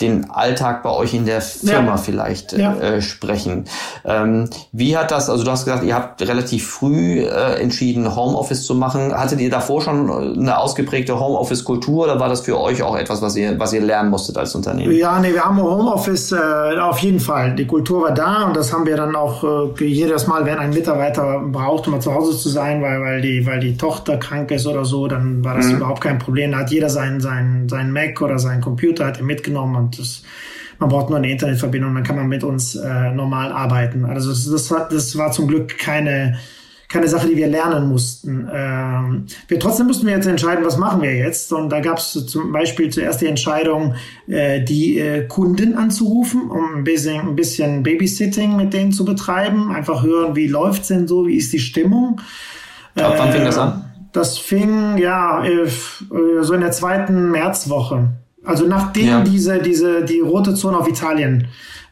[0.00, 1.96] den Alltag bei euch in der Firma ja.
[1.96, 2.74] vielleicht ja.
[2.74, 3.64] Äh, sprechen.
[4.04, 8.64] Ähm, wie hat das, also du hast gesagt, ihr habt relativ früh äh, entschieden, Homeoffice
[8.64, 9.12] zu machen.
[9.12, 13.36] Hattet ihr davor schon eine ausgeprägte Homeoffice-Kultur oder war das für euch auch etwas, was
[13.36, 14.94] ihr, was ihr lernen musstet als Unternehmen?
[14.94, 17.54] Ja, nee, wir haben Homeoffice äh, auf jeden Fall.
[17.54, 20.70] Die Kultur war da und das haben wir dann auch äh, jedes Mal, wenn ein
[20.70, 24.50] Mitarbeiter braucht, um mal zu Hause zu sein, weil, weil, die, weil die Tochter krank
[24.50, 25.76] ist oder so, dann war das mhm.
[25.76, 26.52] überhaupt kein Problem.
[26.52, 30.22] Da hat jeder seinen, seinen, seinen Mac oder seinen Computer hat er mitgenommen und das,
[30.78, 34.04] man braucht nur eine Internetverbindung, dann kann man mit uns äh, normal arbeiten.
[34.04, 36.38] Also das, das, war, das war zum Glück keine,
[36.88, 38.48] keine Sache, die wir lernen mussten.
[38.52, 41.52] Ähm, wir trotzdem mussten wir jetzt entscheiden, was machen wir jetzt.
[41.52, 43.94] Und da gab es zum Beispiel zuerst die Entscheidung,
[44.26, 49.70] äh, die äh, Kunden anzurufen, um ein bisschen, ein bisschen Babysitting mit denen zu betreiben,
[49.70, 52.20] einfach hören, wie läuft's denn so, wie ist die Stimmung.
[52.96, 53.84] Ab wann fing das äh, an?
[54.12, 55.68] Das fing ja äh,
[56.40, 58.08] so in der zweiten Märzwoche.
[58.44, 59.20] Also nachdem ja.
[59.22, 61.48] diese, diese, die rote Zone auf Italien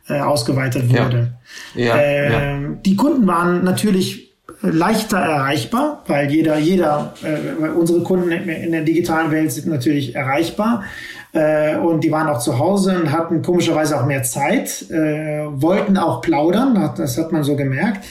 [0.09, 1.35] äh, ausgeweitet wurde.
[1.75, 1.97] Ja.
[1.97, 4.29] Äh, die Kunden waren natürlich
[4.63, 10.85] leichter erreichbar, weil jeder, jeder, äh, unsere Kunden in der digitalen Welt sind natürlich erreichbar.
[11.33, 15.97] Äh, und die waren auch zu Hause und hatten komischerweise auch mehr Zeit, äh, wollten
[15.99, 18.05] auch plaudern, das hat man so gemerkt.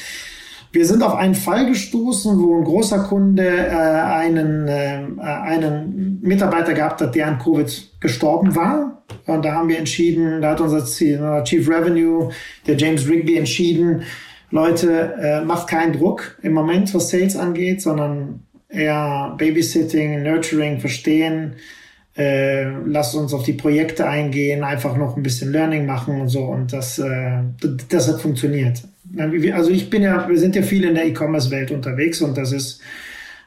[0.71, 6.73] Wir sind auf einen Fall gestoßen, wo ein großer Kunde äh, einen, äh, einen Mitarbeiter
[6.73, 9.03] gehabt hat, der an Covid gestorben war.
[9.25, 10.83] Und da haben wir entschieden, da hat unser
[11.43, 12.29] Chief Revenue,
[12.65, 14.03] der James Rigby, entschieden,
[14.49, 21.55] Leute, äh, macht keinen Druck im Moment, was Sales angeht, sondern eher Babysitting, Nurturing, Verstehen.
[22.15, 26.45] Äh, lasst uns auf die Projekte eingehen, einfach noch ein bisschen Learning machen und so.
[26.45, 27.41] Und das, äh,
[27.89, 28.83] das hat funktioniert.
[29.17, 32.81] Also ich bin ja, wir sind ja viel in der E-Commerce-Welt unterwegs und das ist,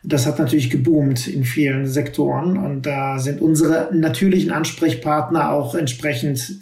[0.02, 6.60] das hat natürlich geboomt in vielen Sektoren und da sind unsere natürlichen Ansprechpartner auch entsprechend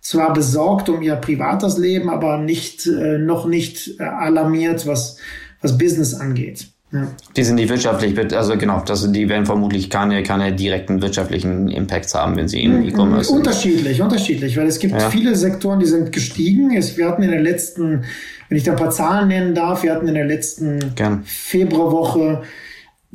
[0.00, 5.18] zwar besorgt um ihr privates Leben, aber nicht, äh, noch nicht äh, alarmiert, was,
[5.60, 6.68] was Business angeht.
[6.90, 7.06] Ja.
[7.36, 12.14] Die sind nicht wirtschaftlich, also genau, das, die werden vermutlich keine, keine direkten wirtschaftlichen Impacts
[12.14, 12.88] haben, wenn sie im mhm.
[12.88, 13.36] E-Commerce sind.
[13.36, 15.10] Unterschiedlich, unterschiedlich, weil es gibt ja.
[15.10, 16.70] viele Sektoren, die sind gestiegen.
[16.70, 18.04] wir hatten in der letzten,
[18.48, 20.78] wenn ich da ein paar Zahlen nennen darf, wir hatten in der letzten.
[21.24, 22.44] Februarwoche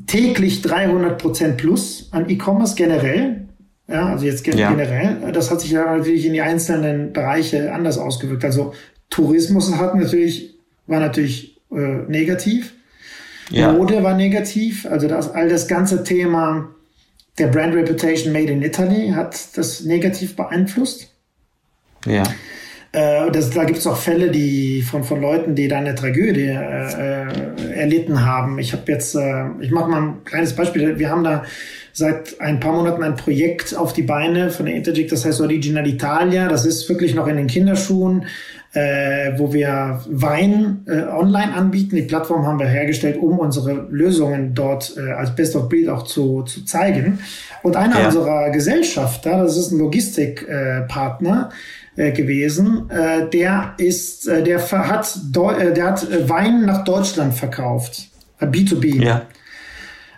[0.08, 3.48] täglich 300 Prozent plus an E-Commerce generell.
[3.88, 4.72] Ja, also jetzt ja.
[4.72, 5.32] generell.
[5.34, 8.46] Das hat sich ja natürlich in die einzelnen Bereiche anders ausgewirkt.
[8.46, 8.74] Also
[9.10, 10.56] Tourismus hat natürlich,
[10.88, 12.74] war natürlich äh, negativ.
[13.50, 13.74] Ja.
[13.74, 14.86] Mode war negativ.
[14.86, 16.70] Also das, all das ganze Thema
[17.38, 21.10] der Brand Reputation Made in Italy hat das negativ beeinflusst.
[22.06, 22.24] Ja.
[22.94, 26.42] Äh, das, da gibt es auch Fälle, die von, von Leuten, die da eine Tragödie
[26.42, 28.60] äh, äh erlitten haben.
[28.60, 31.00] Ich habe jetzt, äh, ich mache mal ein kleines Beispiel.
[31.00, 31.44] Wir haben da
[31.92, 35.88] seit ein paar Monaten ein Projekt auf die Beine von der Interject, das heißt Original
[35.88, 36.48] Italia.
[36.48, 38.28] Das ist wirklich noch in den Kinderschuhen,
[38.74, 41.96] äh, wo wir Wein äh, online anbieten.
[41.96, 46.04] Die Plattform haben wir hergestellt, um unsere Lösungen dort äh, als Best of Breed auch
[46.04, 47.20] zu, zu zeigen.
[47.62, 48.06] Und einer ja.
[48.08, 51.52] unserer Gesellschafter, das ist ein Logistikpartner,
[51.96, 52.90] äh, gewesen.
[52.90, 58.10] Äh, der ist, äh, der hat, der hat Wein nach Deutschland verkauft.
[58.42, 59.04] B2B.
[59.04, 59.28] Ja.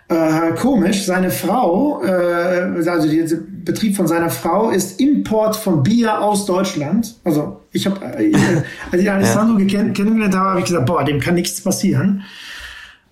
[0.08, 3.26] Äh, komisch, seine Frau, äh, also der
[3.66, 7.16] Betrieb von seiner Frau ist Import von Bier aus Deutschland.
[7.24, 8.32] Also ich habe, äh,
[8.92, 9.66] als ich Alessandro ja.
[9.66, 12.22] kennengelernt habe, habe ich gesagt, boah, dem kann nichts passieren.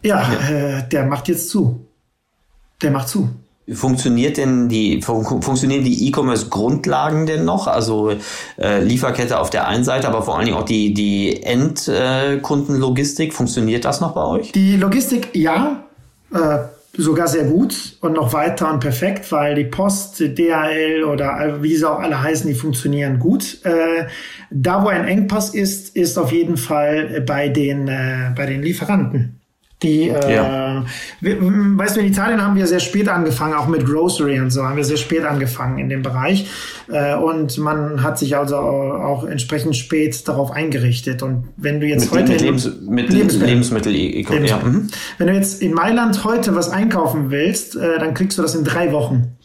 [0.02, 0.78] Ja, ja.
[0.78, 1.84] Äh, der macht jetzt zu.
[2.80, 3.28] Der macht zu.
[3.72, 7.66] Funktioniert denn die funktionieren die E-Commerce-Grundlagen denn noch?
[7.66, 8.12] Also
[8.58, 13.32] äh, Lieferkette auf der einen Seite, aber vor allen Dingen auch die die Endkundenlogistik.
[13.32, 14.52] Funktioniert das noch bei euch?
[14.52, 15.84] Die Logistik, ja.
[16.32, 16.58] Äh,
[16.96, 21.88] sogar sehr gut und noch weiter und perfekt, weil die Post, DHL oder wie sie
[21.88, 23.58] auch alle heißen, die funktionieren gut.
[23.64, 24.06] Äh,
[24.50, 29.40] da, wo ein Engpass ist, ist auf jeden Fall bei den, äh, bei den Lieferanten.
[29.84, 30.84] Die, äh, ja.
[31.20, 34.64] wir, weißt du, in Italien haben wir sehr spät angefangen, auch mit Grocery und so
[34.64, 36.48] haben wir sehr spät angefangen in dem Bereich.
[36.90, 41.22] Äh, und man hat sich also auch entsprechend spät darauf eingerichtet.
[41.22, 42.32] Und wenn du jetzt mit, heute.
[42.32, 44.56] Mit, Lebens, mit Lebensmittel, Lebensmittel, Lebensmittel ja.
[44.56, 44.88] Mhm.
[45.18, 48.64] Wenn du jetzt in Mailand heute was einkaufen willst, äh, dann kriegst du das in
[48.64, 49.36] drei Wochen.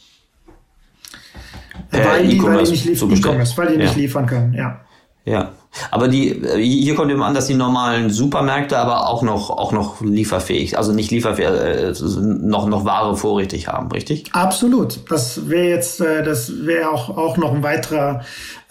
[1.92, 4.80] weil, die, weil die nicht, lief so weil die nicht liefern können, ja.
[5.26, 5.52] Ja.
[5.92, 10.02] Aber die, hier kommt eben an, dass die normalen Supermärkte aber auch noch, auch noch
[10.02, 14.26] lieferfähig, also nicht lieferfähig, äh, noch, noch Ware vorrätig haben, richtig?
[14.34, 15.00] Absolut.
[15.10, 18.22] Das wäre jetzt, äh, das wäre auch, auch noch ein weiterer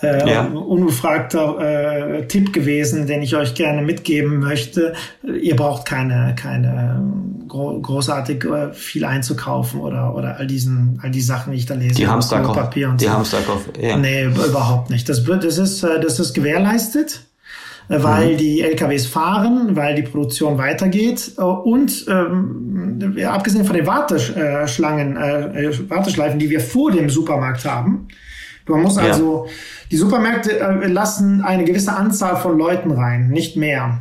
[0.02, 0.44] äh, ja.
[0.44, 4.94] unbefragter äh, Tipp gewesen, den ich euch gerne mitgeben möchte.
[5.22, 7.02] Ihr braucht keine, keine
[7.48, 11.74] gro großartig äh, viel einzukaufen oder, oder all diesen, all die Sachen, die ich da
[11.74, 11.94] lese.
[11.94, 12.56] Die Hamsterkauf.
[12.56, 13.12] Papier und die so.
[13.12, 13.96] Hamsterkauf, ja.
[13.96, 15.08] Nee, überhaupt nicht.
[15.08, 17.22] Das, das ist, äh, das ist gewährleistet
[17.88, 18.36] äh, weil mhm.
[18.36, 26.38] die LKWs fahren, weil die Produktion weitergeht und ähm, abgesehen von den Warteschlangen, äh, Warteschleifen,
[26.38, 28.08] die wir vor dem Supermarkt haben,
[28.68, 29.52] man muss also, ja.
[29.90, 34.00] die Supermärkte äh, lassen eine gewisse Anzahl von Leuten rein, nicht mehr.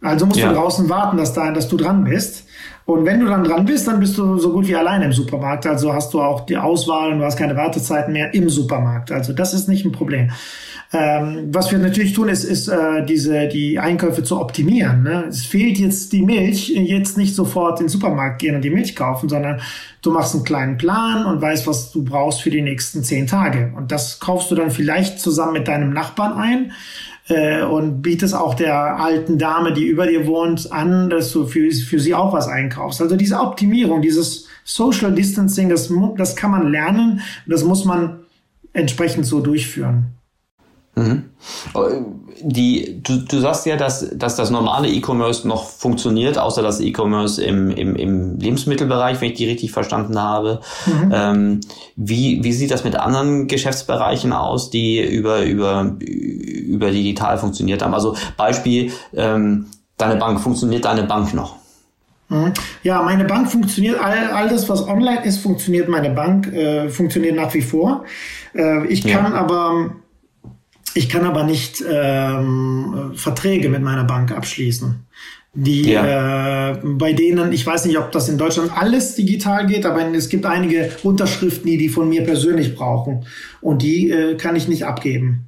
[0.00, 0.48] Also musst ja.
[0.48, 2.46] du draußen warten, dass, da, dass du dran bist.
[2.86, 5.66] Und wenn du dann dran bist, dann bist du so gut wie alleine im Supermarkt.
[5.66, 9.10] Also hast du auch die Auswahl und du hast keine Wartezeiten mehr im Supermarkt.
[9.10, 10.30] Also das ist nicht ein Problem.
[10.92, 15.02] Ähm, was wir natürlich tun, ist, ist äh, diese die Einkäufe zu optimieren.
[15.02, 15.24] Ne?
[15.28, 18.94] Es fehlt jetzt die Milch, jetzt nicht sofort in den Supermarkt gehen und die Milch
[18.94, 19.60] kaufen, sondern
[20.02, 23.72] du machst einen kleinen Plan und weißt, was du brauchst für die nächsten zehn Tage.
[23.76, 26.72] Und das kaufst du dann vielleicht zusammen mit deinem Nachbarn ein
[27.28, 31.70] äh, und bietest auch der alten Dame, die über dir wohnt, an, dass du für,
[31.70, 33.00] für sie auch was einkaufst.
[33.00, 38.20] Also diese Optimierung, dieses Social Distancing, das, das kann man lernen, das muss man
[38.72, 40.14] entsprechend so durchführen.
[40.96, 41.24] Mhm.
[42.42, 47.42] Die, du, du sagst ja, dass, dass das normale E-Commerce noch funktioniert, außer das E-Commerce
[47.42, 50.60] im, im, im Lebensmittelbereich, wenn ich die richtig verstanden habe.
[50.86, 51.12] Mhm.
[51.12, 51.60] Ähm,
[51.96, 57.94] wie, wie sieht das mit anderen Geschäftsbereichen aus, die über, über, über digital funktioniert haben?
[57.94, 61.56] Also Beispiel, ähm, deine Bank, funktioniert deine Bank noch?
[62.28, 62.52] Mhm.
[62.82, 67.36] Ja, meine Bank funktioniert, all, all das, was online ist, funktioniert meine Bank, äh, funktioniert
[67.36, 68.04] nach wie vor.
[68.54, 69.38] Äh, ich kann ja.
[69.38, 69.90] aber,
[70.94, 75.04] ich kann aber nicht ähm, Verträge mit meiner Bank abschließen.
[75.56, 76.72] Die ja.
[76.72, 80.28] äh, bei denen, ich weiß nicht, ob das in Deutschland alles digital geht, aber es
[80.28, 83.24] gibt einige Unterschriften, die die von mir persönlich brauchen
[83.60, 85.46] und die äh, kann ich nicht abgeben.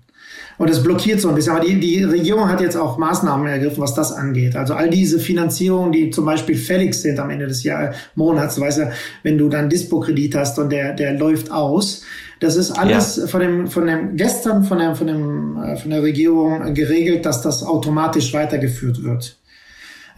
[0.58, 1.52] Und das blockiert so ein bisschen.
[1.54, 4.56] Aber die, die Regierung hat jetzt auch Maßnahmen ergriffen, was das angeht.
[4.56, 8.78] Also all diese Finanzierungen, die zum Beispiel fällig sind am Ende des Jahr, Monats, weißt
[8.78, 12.04] du, wenn du dann Dispo-Kredit hast und der, der läuft aus,
[12.40, 13.26] das ist alles ja.
[13.26, 17.42] von dem, von dem, gestern von der, von dem, äh, von der Regierung geregelt, dass
[17.42, 19.38] das automatisch weitergeführt wird.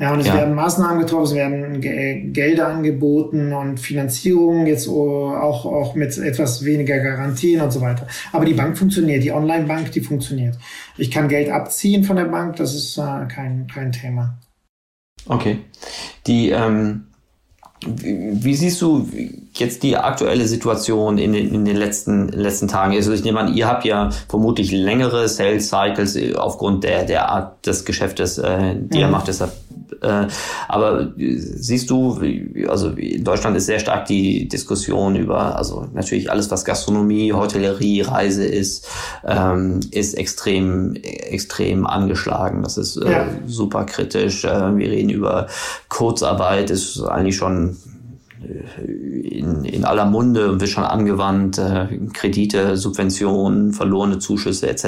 [0.00, 0.35] Ja, und es ja.
[0.35, 1.81] werden Maßnahmen getroffen, es werden
[2.33, 8.07] Gelder angeboten und Finanzierungen jetzt auch, auch mit etwas weniger Garantien und so weiter.
[8.33, 10.57] Aber die Bank funktioniert, die Online-Bank, die funktioniert.
[10.98, 14.38] Ich kann Geld abziehen von der Bank, das ist äh, kein, kein Thema.
[15.26, 15.59] Okay.
[16.28, 17.08] Die, ähm,
[17.86, 19.08] wie siehst du
[19.54, 22.94] jetzt die aktuelle Situation in den, in den letzten, letzten Tagen?
[22.94, 27.66] Also ich nehme an, ihr habt ja vermutlich längere Sales Cycles aufgrund der, der Art
[27.66, 29.02] des Geschäftes, äh, die mhm.
[29.02, 29.28] ihr macht.
[29.28, 29.52] Deshalb
[30.03, 30.27] äh,
[30.68, 32.20] aber siehst du,
[32.68, 38.03] also in Deutschland ist sehr stark die Diskussion über, also natürlich alles, was Gastronomie, Hotellerie,
[38.03, 38.87] Reise ist,
[39.27, 42.62] ähm, ist extrem, extrem angeschlagen.
[42.62, 43.27] Das ist äh, ja.
[43.46, 44.44] super kritisch.
[44.44, 45.46] Äh, wir reden über
[45.88, 47.77] Kurzarbeit, ist eigentlich schon
[48.87, 54.85] in, in aller Munde und wird schon angewandt, äh, Kredite, Subventionen, verlorene Zuschüsse etc.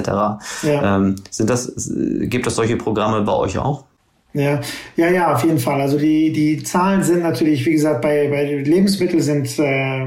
[0.63, 0.97] Ja.
[0.97, 1.73] Ähm, sind das,
[2.21, 3.85] gibt es solche Programme bei euch auch?
[4.33, 4.61] Ja,
[4.97, 5.81] ja, ja, auf jeden Fall.
[5.81, 10.07] Also die, die Zahlen sind natürlich, wie gesagt, bei, bei Lebensmitteln sind äh,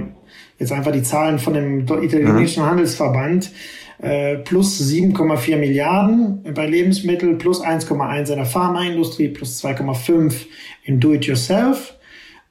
[0.57, 2.67] jetzt einfach die Zahlen von dem italienischen mhm.
[2.69, 3.51] Handelsverband
[4.01, 10.33] äh, plus 7,4 Milliarden bei Lebensmitteln, plus 1,1 in der Pharmaindustrie, plus 2,5
[10.83, 11.95] im Do-it-yourself.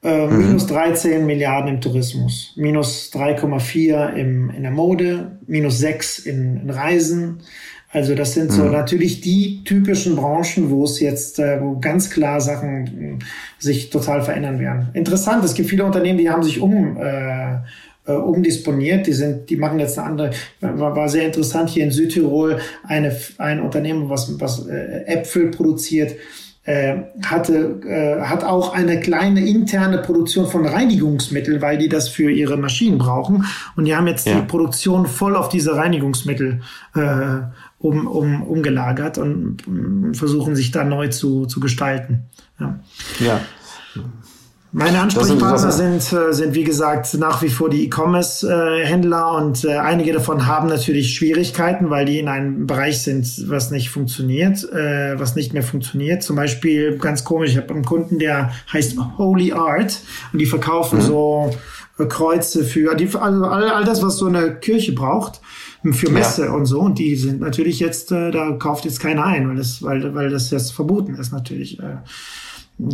[0.03, 0.47] Äh, mhm.
[0.47, 6.69] Minus 13 Milliarden im Tourismus, minus 3,4 im, in der Mode, minus 6 in, in
[6.69, 7.39] Reisen,
[7.93, 8.71] also das sind so mhm.
[8.71, 13.23] natürlich die typischen Branchen, wo es jetzt, äh, wo ganz klar Sachen äh,
[13.59, 14.89] sich total verändern werden.
[14.93, 17.59] Interessant, es gibt viele Unternehmen, die haben sich um äh,
[18.05, 19.07] äh, umdisponiert.
[19.07, 20.31] Die sind, die machen jetzt eine andere.
[20.59, 26.15] War, war sehr interessant hier in Südtirol eine ein Unternehmen, was was äh, Äpfel produziert.
[26.65, 32.31] Äh, hatte, äh, hat auch eine kleine interne Produktion von Reinigungsmitteln, weil die das für
[32.31, 33.43] ihre Maschinen brauchen.
[33.75, 34.35] Und die haben jetzt ja.
[34.35, 36.61] die Produktion voll auf diese Reinigungsmittel
[36.95, 37.39] äh,
[37.83, 39.57] um, um, umgelagert und
[40.13, 42.23] versuchen sich da neu zu, zu gestalten.
[42.59, 42.79] Ja.
[43.19, 43.41] ja.
[44.75, 50.13] Meine Ansprechpartner sind, äh, sind, wie gesagt, nach wie vor die E-Commerce-Händler und äh, einige
[50.13, 55.35] davon haben natürlich Schwierigkeiten, weil die in einem Bereich sind, was nicht funktioniert, äh, was
[55.35, 56.23] nicht mehr funktioniert.
[56.23, 59.99] Zum Beispiel, ganz komisch, ich habe einen Kunden, der heißt Holy Art
[60.31, 61.03] und die verkaufen mhm.
[61.03, 61.51] so
[61.97, 65.41] Kreuze für, die, also all, all das, was so eine Kirche braucht
[65.91, 66.51] für Messe ja.
[66.51, 66.79] und so.
[66.79, 70.29] Und die sind natürlich jetzt, äh, da kauft jetzt keiner ein, weil das, weil, weil
[70.29, 71.79] das jetzt verboten ist natürlich.
[71.79, 71.97] Äh,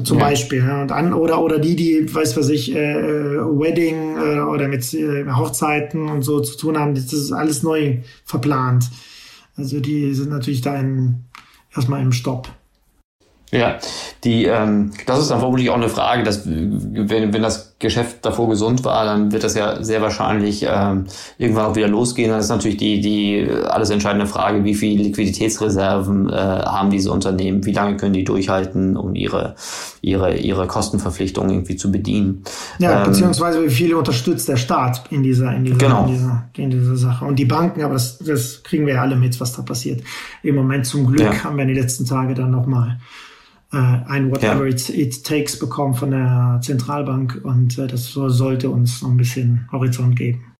[0.04, 0.26] zum ja.
[0.26, 0.60] Beispiel.
[0.60, 0.82] Ja.
[0.82, 4.94] Und an, oder, oder die, die, weiß was ich, äh, äh, Wedding äh, oder mit
[4.94, 8.86] äh, Hochzeiten und so zu tun haben, das ist alles neu verplant.
[9.56, 11.24] Also die sind natürlich da in,
[11.76, 12.50] erstmal im Stopp.
[13.52, 13.80] Ja,
[14.24, 18.50] die, ähm, das ist dann vermutlich auch eine Frage, dass wenn, wenn das Geschäft davor
[18.50, 21.06] gesund war, dann wird das ja sehr wahrscheinlich ähm,
[21.38, 22.30] irgendwann auch wieder losgehen.
[22.30, 27.66] Dann ist natürlich die, die alles entscheidende Frage, wie viel Liquiditätsreserven äh, haben diese Unternehmen,
[27.66, 29.56] wie lange können die durchhalten, um ihre,
[30.02, 32.44] ihre, ihre Kostenverpflichtungen irgendwie zu bedienen.
[32.80, 36.06] Ja, ähm, beziehungsweise wie viel unterstützt der Staat in dieser, in dieser, genau.
[36.06, 37.24] in dieser, in dieser Sache.
[37.24, 40.04] Und die Banken, aber das, das kriegen wir ja alle mit, was da passiert.
[40.44, 41.46] Im Moment zum Glück ja.
[41.46, 42.98] haben wir in den letzten Tagen dann nochmal
[43.78, 44.74] ein Whatever ja.
[44.74, 49.68] it, it, Takes bekommen von der Zentralbank und äh, das sollte uns noch ein bisschen
[49.72, 50.56] Horizont geben.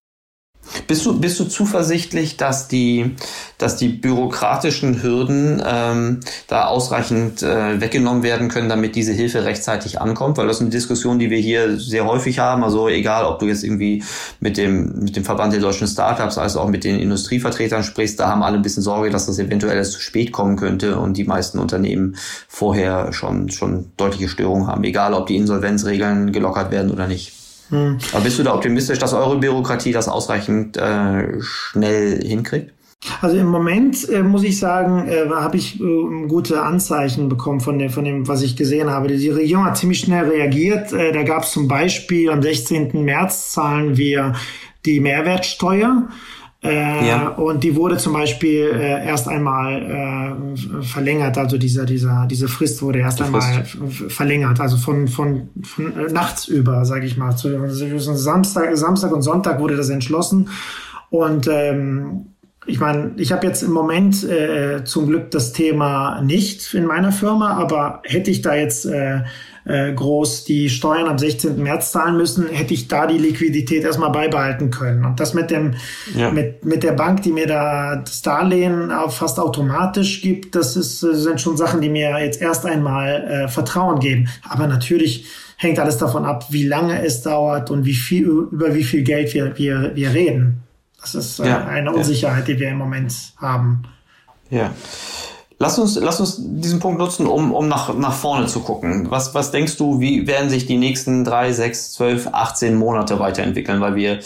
[0.86, 3.16] Bist du, bist du zuversichtlich, dass die,
[3.58, 10.00] dass die bürokratischen Hürden ähm, da ausreichend äh, weggenommen werden können, damit diese Hilfe rechtzeitig
[10.00, 10.36] ankommt?
[10.38, 12.62] Weil das ist eine Diskussion, die wir hier sehr häufig haben.
[12.62, 14.04] Also egal, ob du jetzt irgendwie
[14.38, 18.28] mit dem, mit dem Verband der deutschen Startups, als auch mit den Industrievertretern sprichst, da
[18.28, 21.24] haben alle ein bisschen Sorge, dass das eventuell erst zu spät kommen könnte und die
[21.24, 22.16] meisten Unternehmen
[22.48, 24.84] vorher schon, schon deutliche Störungen haben.
[24.84, 27.39] Egal, ob die Insolvenzregeln gelockert werden oder nicht.
[27.70, 27.98] Hm.
[28.12, 32.72] Aber bist du da optimistisch, dass eure Bürokratie das ausreichend äh, schnell hinkriegt?
[33.22, 37.78] Also im Moment äh, muss ich sagen, äh, habe ich äh, gute Anzeichen bekommen von,
[37.78, 39.08] dem, von dem, was ich gesehen habe.
[39.08, 40.92] Die Regierung hat ziemlich schnell reagiert.
[40.92, 43.02] Äh, da gab es zum Beispiel am 16.
[43.04, 44.34] März zahlen wir
[44.84, 46.08] die Mehrwertsteuer
[46.62, 47.28] Äh, ja.
[47.28, 52.82] Und die wurde zum Beispiel äh, erst einmal äh, verlängert, also dieser, dieser, diese Frist
[52.82, 53.64] wurde erst einmal
[54.08, 57.34] verlängert, also von, von, von äh, nachts über, sage ich mal.
[57.34, 60.50] Zu, Samstag, Samstag und Sonntag wurde das entschlossen.
[61.08, 62.26] Und ähm,
[62.66, 67.10] ich meine, ich habe jetzt im Moment äh, zum Glück das Thema nicht in meiner
[67.10, 68.86] Firma, aber hätte ich da jetzt
[69.70, 71.62] äh, groß die Steuern am 16.
[71.62, 75.04] März zahlen müssen, hätte ich da die Liquidität erstmal beibehalten können.
[75.04, 75.74] Und das mit dem,
[76.14, 76.30] ja.
[76.30, 81.40] mit, mit der Bank, die mir da das Darlehen fast automatisch gibt, das ist, sind
[81.40, 84.28] schon Sachen, die mir jetzt erst einmal äh, Vertrauen geben.
[84.48, 88.84] Aber natürlich hängt alles davon ab, wie lange es dauert und wie viel, über wie
[88.84, 90.62] viel Geld wir, wir, wir reden.
[91.00, 91.64] Das ist äh, ja.
[91.66, 93.82] eine Unsicherheit, die wir im Moment haben.
[94.50, 94.72] Ja.
[95.62, 99.10] Lass uns, lass uns diesen Punkt nutzen, um, um nach, nach vorne zu gucken.
[99.10, 103.82] Was, was denkst du, wie werden sich die nächsten drei, sechs, zwölf, 18 Monate weiterentwickeln?
[103.82, 104.20] Weil wir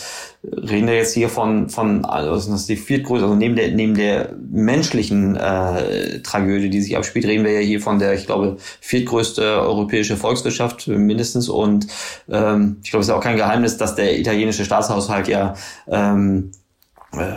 [0.44, 3.96] reden ja jetzt hier von, von also das ist die viertgrößte, also neben der, neben
[3.96, 8.58] der menschlichen äh, Tragödie, die sich abspielt, reden wir ja hier von der, ich glaube,
[8.80, 11.48] viertgrößte europäische Volkswirtschaft mindestens.
[11.48, 11.88] Und
[12.30, 15.54] ähm, ich glaube, es ist auch kein Geheimnis, dass der italienische Staatshaushalt ja
[15.88, 16.63] ähm, äh,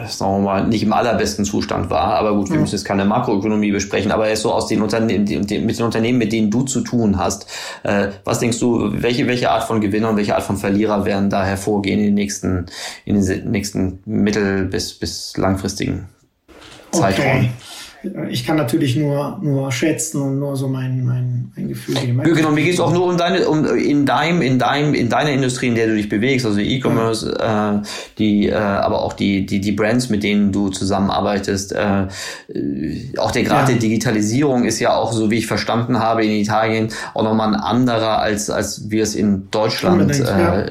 [0.08, 2.16] sagen wir mal, nicht im allerbesten Zustand war.
[2.16, 2.62] Aber gut, wir ja.
[2.62, 6.18] müssen jetzt keine Makroökonomie besprechen, aber er ist so aus den Unternehmen, mit den Unternehmen,
[6.18, 7.48] mit denen du zu tun hast.
[7.84, 11.30] Äh, was denkst du, welche, welche Art von Gewinner und welche Art von Verlierer werden
[11.30, 12.66] da hervorgehen in den nächsten,
[13.06, 16.10] in den nächsten mittel- bis, bis langfristigen
[16.92, 17.26] Zeitraum?
[17.26, 17.50] Okay
[18.30, 22.22] ich kann natürlich nur, nur schätzen und nur so mein, mein, mein Gefühl geben.
[22.22, 25.32] Genau, mir geht es auch nur um deine, um in deinem, in deinem, in deiner
[25.32, 27.78] Industrie, in der du dich bewegst, also E-Commerce, ja.
[27.78, 27.82] äh,
[28.18, 31.74] die, äh, aber auch die, die, die Brands, mit denen du zusammenarbeitest.
[31.74, 32.04] Äh,
[32.50, 33.74] äh auch der Grad ja.
[33.74, 37.60] der Digitalisierung ist ja auch, so wie ich verstanden habe, in Italien auch nochmal ein
[37.60, 40.66] anderer, als, als wir es in Deutschland äh, ja,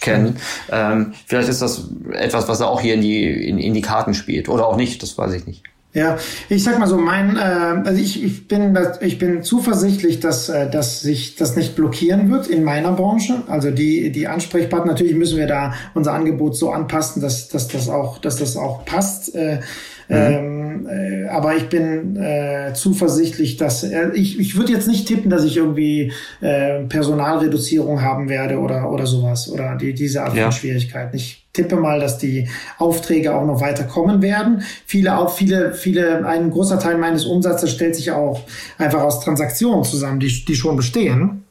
[0.00, 0.36] kennen.
[0.70, 4.48] Ähm, vielleicht ist das etwas, was auch hier in die, in, in die Karten spielt.
[4.48, 5.62] Oder auch nicht, das weiß ich nicht.
[5.94, 6.18] Ja,
[6.50, 10.70] ich sag mal so, mein, äh, also ich, ich bin, ich bin zuversichtlich, dass, äh,
[10.70, 13.42] dass sich das nicht blockieren wird in meiner Branche.
[13.48, 17.88] Also die, die Ansprechpartner, natürlich müssen wir da unser Angebot so anpassen, dass, dass das
[17.88, 19.34] auch, dass das auch passt.
[19.34, 19.60] Äh,
[20.08, 20.16] Mhm.
[20.16, 25.30] Ähm, äh, aber ich bin äh, zuversichtlich, dass äh, ich, ich würde jetzt nicht tippen,
[25.30, 30.44] dass ich irgendwie äh, Personalreduzierung haben werde oder, oder sowas oder die, diese Art ja.
[30.44, 31.14] von Schwierigkeiten.
[31.16, 32.48] Ich tippe mal, dass die
[32.78, 34.62] Aufträge auch noch weiter kommen werden.
[34.86, 38.40] Viele, auch viele, viele, ein großer Teil meines Umsatzes stellt sich auch
[38.78, 41.42] einfach aus Transaktionen zusammen, die, die schon bestehen.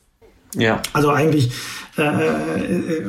[0.56, 0.82] Ja.
[0.94, 1.52] Also eigentlich
[1.98, 3.04] äh, äh,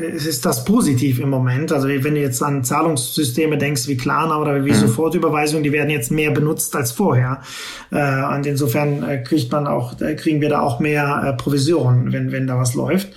[0.00, 1.72] äh, ist das positiv im Moment.
[1.72, 4.76] Also wenn du jetzt an Zahlungssysteme denkst wie Klarna oder wie mhm.
[4.76, 7.42] Sofortüberweisung, die werden jetzt mehr benutzt als vorher.
[7.90, 12.30] Äh, und insofern äh, kriegt man auch, kriegen wir da auch mehr äh, Provisionen, wenn,
[12.30, 13.08] wenn da was läuft.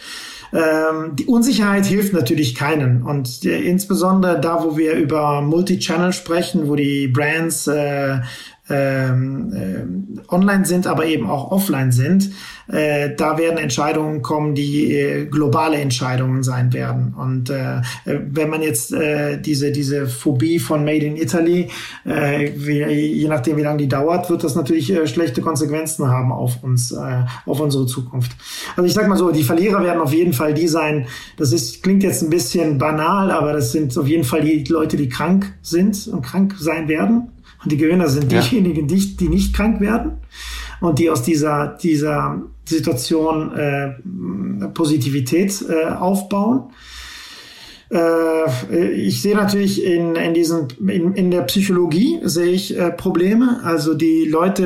[0.54, 3.04] Ähm, die Unsicherheit hilft natürlich keinen.
[3.04, 8.20] Und äh, insbesondere da, wo wir über Multi-Channel sprechen, wo die Brands äh,
[8.72, 12.32] ähm, äh, online sind, aber eben auch offline sind,
[12.72, 17.14] äh, da werden Entscheidungen kommen, die äh, globale Entscheidungen sein werden.
[17.18, 21.70] Und äh, wenn man jetzt äh, diese, diese Phobie von Made in Italy,
[22.06, 26.32] äh, wie, je nachdem wie lange die dauert, wird das natürlich äh, schlechte Konsequenzen haben
[26.32, 28.32] auf uns, äh, auf unsere Zukunft.
[28.76, 31.08] Also ich sag mal so, die Verlierer werden auf jeden Fall die sein,
[31.38, 34.96] das ist, klingt jetzt ein bisschen banal, aber das sind auf jeden Fall die Leute,
[34.96, 37.30] die krank sind und krank sein werden.
[37.64, 38.42] Und die Gewinner sind ja.
[38.42, 40.14] diejenigen, die, die nicht krank werden
[40.80, 46.72] und die aus dieser, dieser Situation äh, Positivität äh, aufbauen.
[47.92, 53.60] Äh, ich sehe natürlich in, in, diesen, in, in der Psychologie sehe ich äh, Probleme.
[53.64, 54.64] Also die Leute,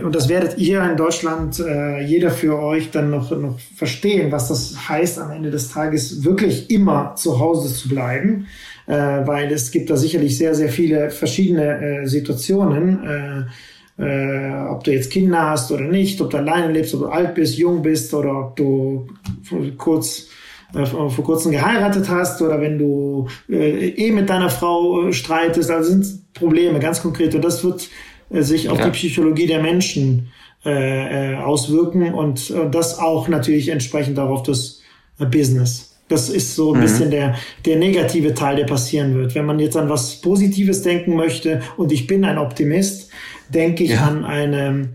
[0.00, 4.32] äh, und das werdet ihr in Deutschland, äh, jeder für euch dann noch, noch verstehen,
[4.32, 8.46] was das heißt, am Ende des Tages wirklich immer zu Hause zu bleiben
[8.86, 13.04] äh, weil es gibt da sicherlich sehr, sehr viele verschiedene äh, Situationen.
[13.04, 13.42] Äh,
[13.98, 17.34] äh, ob du jetzt Kinder hast oder nicht, ob du alleine lebst, ob du alt
[17.34, 19.06] bist, jung bist oder ob du
[19.76, 20.28] kurz
[20.74, 25.70] äh, vor kurzem geheiratet hast oder wenn du äh, eh mit deiner Frau streitest.
[25.70, 27.88] Also sind Probleme ganz konkret und das wird
[28.30, 28.86] sich auf ja.
[28.86, 30.32] die Psychologie der Menschen
[30.64, 34.80] äh, auswirken und äh, das auch natürlich entsprechend auch auf das
[35.30, 35.91] Business.
[36.12, 36.82] Das ist so ein mhm.
[36.82, 37.34] bisschen der,
[37.64, 39.34] der negative Teil, der passieren wird.
[39.34, 43.08] Wenn man jetzt an was Positives denken möchte und ich bin ein Optimist,
[43.48, 44.06] denke ich ja.
[44.06, 44.90] an eine,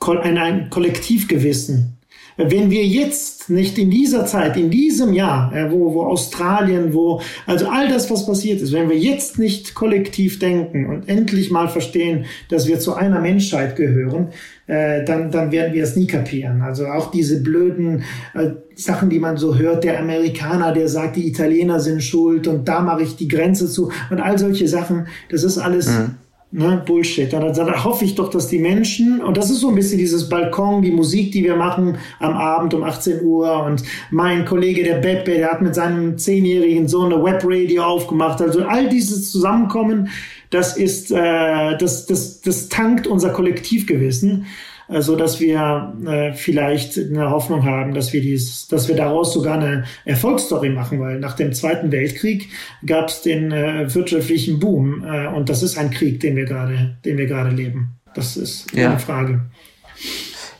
[0.00, 1.98] ein, ein Kollektivgewissen.
[2.36, 7.68] Wenn wir jetzt nicht in dieser Zeit, in diesem Jahr, wo, wo Australien, wo, also
[7.68, 12.24] all das, was passiert ist, wenn wir jetzt nicht kollektiv denken und endlich mal verstehen,
[12.48, 14.28] dass wir zu einer Menschheit gehören,
[14.66, 16.62] äh, dann, dann werden wir es nie kapieren.
[16.62, 18.04] Also auch diese blöden
[18.34, 22.68] äh, Sachen, die man so hört, der Amerikaner, der sagt, die Italiener sind schuld und
[22.68, 26.14] da mache ich die Grenze zu und all solche Sachen, das ist alles mhm.
[26.54, 27.32] Ne, Bullshit.
[27.32, 30.28] Dann, dann hoffe ich doch, dass die Menschen, und das ist so ein bisschen dieses
[30.28, 33.64] Balkon, die Musik, die wir machen am Abend um 18 Uhr.
[33.64, 38.42] Und mein Kollege, der Beppe, der hat mit seinem zehnjährigen Sohn eine Webradio aufgemacht.
[38.42, 40.10] Also all dieses Zusammenkommen,
[40.50, 44.44] das ist, äh, das, das, das tankt unser Kollektivgewissen
[44.88, 49.58] so dass wir äh, vielleicht eine Hoffnung haben, dass wir dies, dass wir daraus sogar
[49.58, 52.48] eine Erfolgsstory machen, weil nach dem Zweiten Weltkrieg
[52.84, 56.96] gab es den äh, wirtschaftlichen Boom äh, und das ist ein Krieg, den wir gerade,
[57.04, 57.96] den wir gerade leben.
[58.14, 58.90] Das ist ja.
[58.90, 59.42] eine Frage.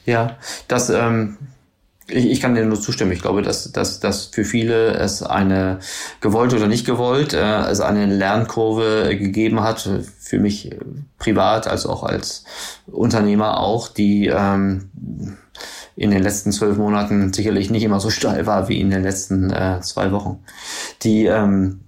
[0.06, 1.36] Ja, das ähm,
[2.12, 3.12] ich, ich kann dir nur zustimmen.
[3.12, 5.78] Ich glaube, dass, dass, dass für viele es eine
[6.20, 9.88] gewollt oder nicht gewollt, äh, es eine Lernkurve gegeben hat,
[10.18, 10.70] für mich
[11.18, 12.44] privat als auch als
[12.86, 14.90] Unternehmer auch, die ähm,
[15.96, 19.50] in den letzten zwölf Monaten sicherlich nicht immer so steil war wie in den letzten
[19.50, 20.42] äh, zwei Wochen.
[21.02, 21.80] Die ähm,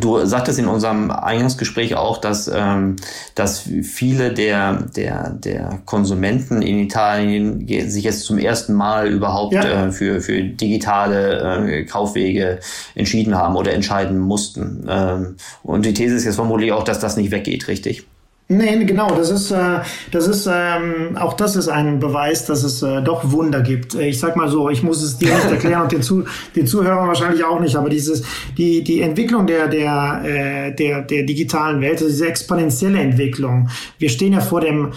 [0.00, 2.96] Du sagtest in unserem Eingangsgespräch auch, dass, ähm,
[3.34, 9.88] dass viele der, der, der Konsumenten in Italien sich jetzt zum ersten Mal überhaupt ja.
[9.88, 12.60] äh, für, für digitale äh, Kaufwege
[12.94, 14.86] entschieden haben oder entscheiden mussten.
[14.88, 18.06] Ähm, und die These ist jetzt vermutlich auch, dass das nicht weggeht, richtig?
[18.48, 19.78] Nee, genau, das ist, äh,
[20.10, 23.94] das ist, ähm, auch das ist ein Beweis, dass es äh, doch Wunder gibt.
[23.94, 26.24] Äh, ich sag mal so, ich muss es dir nicht erklären und den, Zu
[26.54, 28.22] den Zuhörern wahrscheinlich auch nicht, aber dieses,
[28.58, 33.68] die, die Entwicklung der, der, äh, der, der digitalen Welt, also diese exponentielle Entwicklung.
[33.98, 34.92] Wir stehen ja vor dem,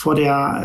[0.00, 0.62] vor der,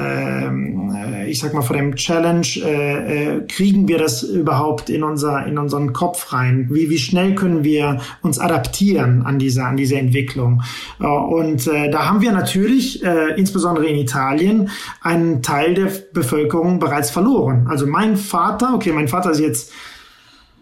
[0.48, 5.04] ähm, äh, ich sag mal, vor dem Challenge, äh, äh, kriegen wir das überhaupt in
[5.04, 6.70] unser, in unseren Kopf rein?
[6.72, 10.62] Wie, wie schnell können wir uns adaptieren an diese, an diese Entwicklung?
[11.02, 14.70] Äh, und äh, da haben wir natürlich, äh, insbesondere in Italien,
[15.02, 17.68] einen Teil der Bevölkerung bereits verloren.
[17.70, 19.74] Also mein Vater, okay, mein Vater ist jetzt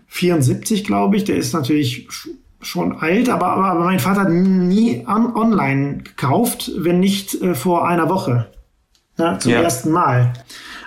[0.07, 2.07] 74, glaube ich, der ist natürlich
[2.59, 7.53] schon alt, aber, aber, aber mein Vater hat nie on, online gekauft, wenn nicht äh,
[7.53, 8.47] vor einer Woche
[9.17, 9.61] ne, zum ja.
[9.61, 10.33] ersten Mal.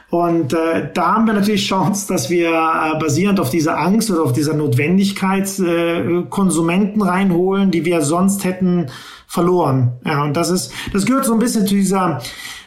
[0.08, 4.22] Und äh, da haben wir natürlich Chance, dass wir äh, basierend auf dieser Angst oder
[4.22, 8.86] auf dieser Notwendigkeit äh, Konsumenten reinholen, die wir sonst hätten
[9.26, 9.94] verloren.
[10.04, 12.20] Ja, und das ist, das gehört so ein bisschen zu dieser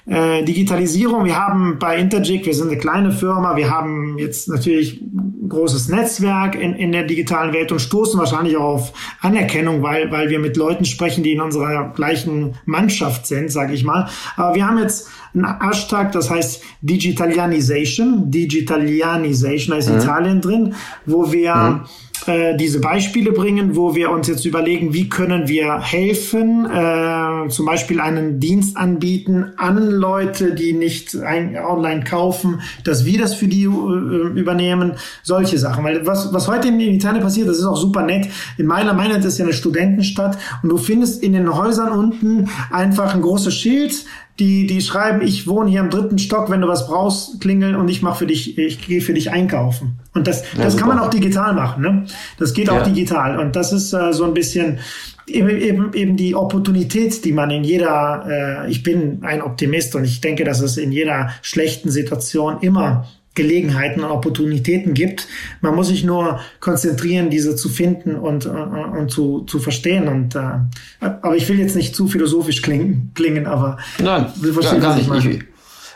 [0.10, 1.26] äh, Digitalisierung.
[1.26, 5.90] Wir haben bei Interjig, wir sind eine kleine Firma, wir haben jetzt natürlich ein großes
[5.90, 10.40] Netzwerk in, in der digitalen Welt und stoßen wahrscheinlich auch auf Anerkennung, weil, weil wir
[10.40, 14.10] mit Leuten sprechen, die in unserer gleichen Mannschaft sind, sage ich mal.
[14.36, 19.98] Aber wir haben jetzt einen Hashtag, das heißt Digitalianization, Digitalianization, da ist mhm.
[19.98, 21.82] Italien drin, wo wir mhm
[22.28, 27.66] äh, diese Beispiele bringen, wo wir uns jetzt überlegen, wie können wir helfen, äh, zum
[27.66, 33.48] Beispiel einen Dienst anbieten an Leute, die nicht ein, online kaufen, dass wir das für
[33.48, 34.94] die äh, übernehmen,
[35.24, 35.84] solche Sachen.
[35.84, 38.28] Weil was, was heute in Italien passiert, das ist auch super nett.
[38.58, 43.16] In Mailand, Mailand ist ja eine Studentenstadt und du findest in den Häusern unten einfach
[43.16, 44.06] ein großes Schild,
[44.40, 47.90] die, die schreiben, ich wohne hier im dritten Stock, wenn du was brauchst, klingeln und
[47.90, 50.00] ich mache für dich, ich gehe für dich einkaufen.
[50.14, 52.06] Und das, ja, das kann man auch digital machen, ne?
[52.38, 52.80] Das geht ja.
[52.80, 53.40] auch digital.
[53.40, 54.80] Und das ist äh, so ein bisschen
[55.28, 60.04] eben, eben, eben die Opportunität, die man in jeder, äh, ich bin ein Optimist und
[60.04, 63.08] ich denke, dass es in jeder schlechten Situation immer
[63.40, 65.28] Gelegenheiten und Opportunitäten gibt.
[65.62, 70.10] Man muss sich nur konzentrieren, diese zu finden und, und, und zu, zu verstehen.
[70.10, 70.42] Und, äh,
[71.00, 74.26] aber ich will jetzt nicht zu philosophisch klingen, klingen aber Nein,
[74.82, 75.10] gar nicht.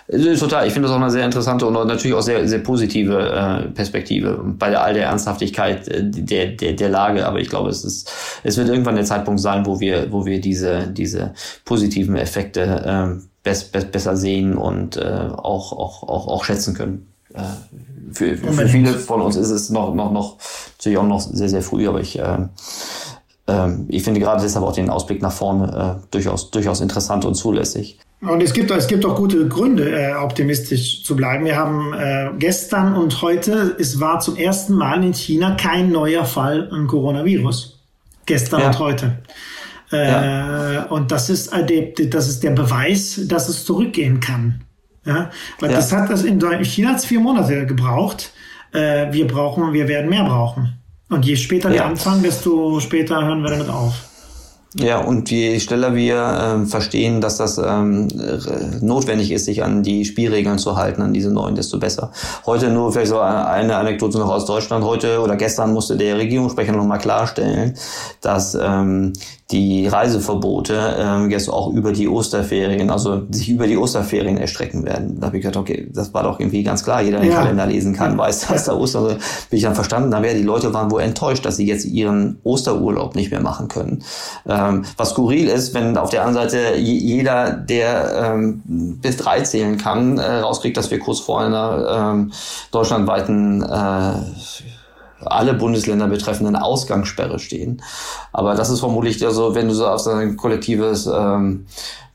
[0.08, 0.68] Ich, ich, total.
[0.68, 4.40] Ich finde das auch eine sehr interessante und natürlich auch sehr, sehr positive äh, Perspektive
[4.58, 7.26] bei all der Ernsthaftigkeit äh, der, der, der Lage.
[7.26, 8.12] Aber ich glaube, es ist,
[8.44, 11.34] es wird irgendwann der Zeitpunkt sein, wo wir, wo wir diese, diese
[11.66, 17.13] positiven Effekte äh, best, best, besser sehen und äh, auch, auch, auch, auch schätzen können.
[17.34, 17.42] Äh,
[18.14, 20.38] für, für viele von uns ist es noch, noch, noch,
[20.78, 22.38] natürlich auch noch sehr, sehr früh, aber ich, äh,
[23.48, 27.36] äh, ich finde gerade deshalb auch den Ausblick nach vorne äh, durchaus, durchaus interessant und
[27.36, 28.00] zulässig.
[28.22, 31.44] Und es gibt, es gibt auch gute Gründe, äh, optimistisch zu bleiben.
[31.44, 36.24] Wir haben äh, gestern und heute, es war zum ersten Mal in China kein neuer
[36.24, 37.80] Fall an Coronavirus.
[38.26, 38.68] Gestern ja.
[38.68, 39.18] und heute.
[39.92, 40.84] Äh, ja.
[40.86, 44.64] Und das ist, äh, das ist der Beweis, dass es zurückgehen kann.
[45.06, 45.30] Ja,
[45.60, 45.78] weil ja.
[45.78, 48.32] das hat das in China hat vier Monate gebraucht.
[48.72, 50.80] Äh, wir brauchen, wir werden mehr brauchen.
[51.10, 51.76] Und je später ja.
[51.76, 53.94] wir anfangen, desto später hören wir damit auf.
[54.76, 58.08] Ja, und je schneller wir äh, verstehen, dass das ähm,
[58.82, 62.12] notwendig ist, sich an die Spielregeln zu halten, an diese neuen, desto besser.
[62.48, 64.84] Heute nur vielleicht so eine Anekdote noch aus Deutschland.
[64.84, 67.76] Heute oder gestern musste der Regierungssprecher noch mal klarstellen,
[68.22, 69.14] dass ähm,
[69.52, 75.20] die Reiseverbote ähm, jetzt auch über die Osterferien, also sich über die Osterferien erstrecken werden.
[75.20, 77.02] Da habe ich gedacht, okay, das war doch irgendwie ganz klar.
[77.02, 77.36] Jeder, der ja.
[77.36, 79.18] den Kalender lesen kann, weiß, dass da Ostern,
[79.50, 80.12] bin ich dann verstanden.
[80.12, 83.68] Da wäre die Leute waren wohl enttäuscht, dass sie jetzt ihren Osterurlaub nicht mehr machen
[83.68, 84.04] können.
[84.48, 89.78] Ähm, was skurril ist, wenn auf der anderen Seite jeder, der ähm, bis drei zählen
[89.78, 92.32] kann, äh, rauskriegt, dass wir kurz vor einer ähm,
[92.72, 94.14] deutschlandweiten äh,
[95.26, 97.82] alle Bundesländer betreffenden Ausgangssperre stehen.
[98.32, 101.66] Aber das ist vermutlich ja so, wenn du so auf so ein kollektives ähm,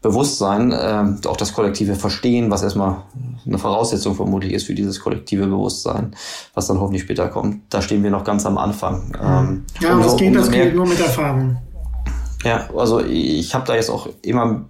[0.01, 3.03] Bewusstsein, äh, auch das kollektive Verstehen, was erstmal
[3.45, 6.15] eine Voraussetzung vermutlich ist für dieses kollektive Bewusstsein,
[6.55, 7.63] was dann hoffentlich später kommt.
[7.71, 9.17] Da stehen wir noch ganz am Anfang.
[9.21, 11.59] Ähm, ja, aber das geht, das geht nur mit Erfahrung.
[12.45, 14.67] Ja, also ich habe da jetzt auch immer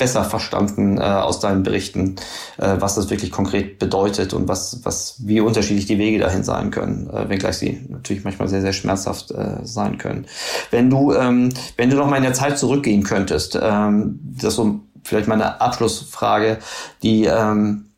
[0.00, 2.16] besser verstanden äh, aus deinen Berichten,
[2.56, 6.70] äh, was das wirklich konkret bedeutet und was, was, wie unterschiedlich die Wege dahin sein
[6.70, 10.26] können, äh, wenngleich sie natürlich manchmal sehr, sehr schmerzhaft äh, sein können.
[10.70, 14.80] Wenn du, ähm, wenn du noch mal in der Zeit zurückgehen könntest, ähm, das so
[15.04, 16.58] vielleicht meine Abschlussfrage,
[17.02, 17.90] die, ähm,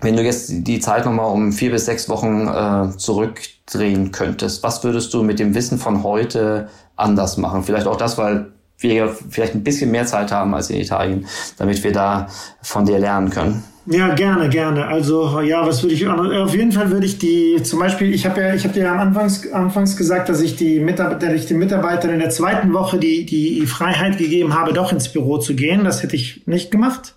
[0.00, 4.82] wenn du jetzt die Zeit nochmal um vier bis sechs Wochen äh, zurückdrehen könntest, was
[4.82, 7.62] würdest du mit dem Wissen von heute anders machen?
[7.62, 8.52] Vielleicht auch das, weil
[8.84, 11.26] wir vielleicht ein bisschen mehr Zeit haben als in Italien,
[11.58, 12.28] damit wir da
[12.62, 13.64] von dir lernen können.
[13.86, 14.86] Ja, gerne, gerne.
[14.86, 18.40] Also ja, was würde ich auf jeden Fall würde ich die zum Beispiel, ich habe
[18.40, 22.10] ja, ich habe dir am Anfangs, anfangs gesagt, dass ich die Mitarbeiter, ich den Mitarbeitern
[22.10, 25.84] in der zweiten Woche die die Freiheit gegeben habe, doch ins Büro zu gehen.
[25.84, 27.16] Das hätte ich nicht gemacht.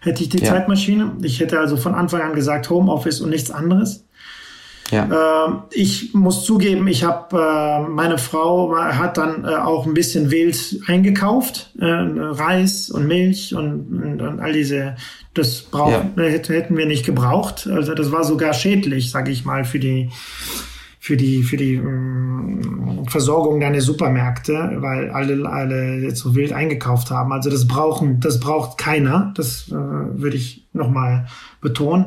[0.00, 0.52] Hätte ich die ja.
[0.52, 1.16] Zeitmaschine.
[1.22, 4.04] Ich hätte also von Anfang an gesagt Homeoffice und nichts anderes.
[4.90, 5.46] Ja.
[5.46, 10.30] Äh, ich muss zugeben, ich habe äh, meine Frau hat dann äh, auch ein bisschen
[10.30, 14.96] wild eingekauft, äh, Reis und Milch und, und, all diese.
[15.34, 16.22] Das brauchen, ja.
[16.24, 17.68] hätten wir nicht gebraucht.
[17.70, 20.10] Also das war sogar schädlich, sage ich mal, für die
[21.08, 27.10] für die, für die ähm, Versorgung deiner Supermärkte, weil alle, alle jetzt so wild eingekauft
[27.10, 27.32] haben.
[27.32, 29.32] Also das brauchen, das braucht keiner.
[29.34, 31.26] Das äh, würde ich nochmal
[31.62, 32.04] betonen.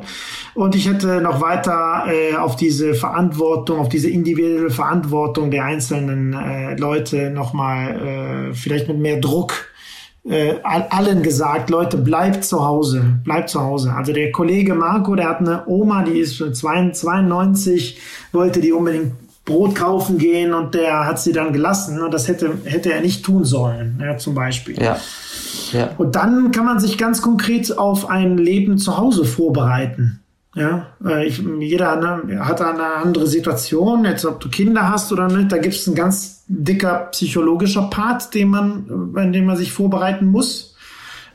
[0.54, 6.32] Und ich hätte noch weiter äh, auf diese Verantwortung, auf diese individuelle Verantwortung der einzelnen
[6.32, 9.71] äh, Leute nochmal äh, vielleicht mit mehr Druck
[10.24, 13.92] äh, allen gesagt, Leute, bleibt zu Hause, bleibt zu Hause.
[13.92, 18.00] Also der Kollege Marco, der hat eine Oma, die ist 92,
[18.32, 19.12] wollte die unbedingt
[19.44, 22.00] Brot kaufen gehen und der hat sie dann gelassen.
[22.00, 24.80] Und das hätte, hätte er nicht tun sollen, ja, zum Beispiel.
[24.80, 24.98] Ja.
[25.72, 25.90] Ja.
[25.98, 30.20] Und dann kann man sich ganz konkret auf ein Leben zu Hause vorbereiten.
[30.54, 35.28] Ja, äh, ich, jeder ne, hat eine andere Situation, jetzt ob du Kinder hast oder
[35.28, 39.72] nicht, da gibt es ein ganz dicker psychologischer Part, den man, in dem man sich
[39.72, 40.74] vorbereiten muss.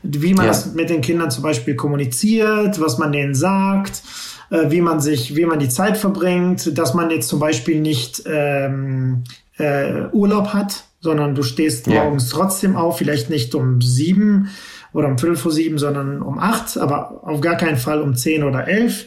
[0.02, 0.52] Wie man ja.
[0.52, 4.02] das mit den Kindern zum Beispiel kommuniziert, was man denen sagt,
[4.50, 8.22] äh, wie man sich, wie man die Zeit verbringt, dass man jetzt zum Beispiel nicht
[8.26, 9.24] ähm,
[9.56, 12.04] äh, Urlaub hat, sondern du stehst ja.
[12.04, 14.48] morgens trotzdem auf, vielleicht nicht um sieben,
[14.92, 18.42] oder um Viertel vor sieben, sondern um acht, aber auf gar keinen Fall um zehn
[18.42, 19.06] oder elf.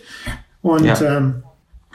[0.62, 1.18] Und ja.
[1.18, 1.43] ähm,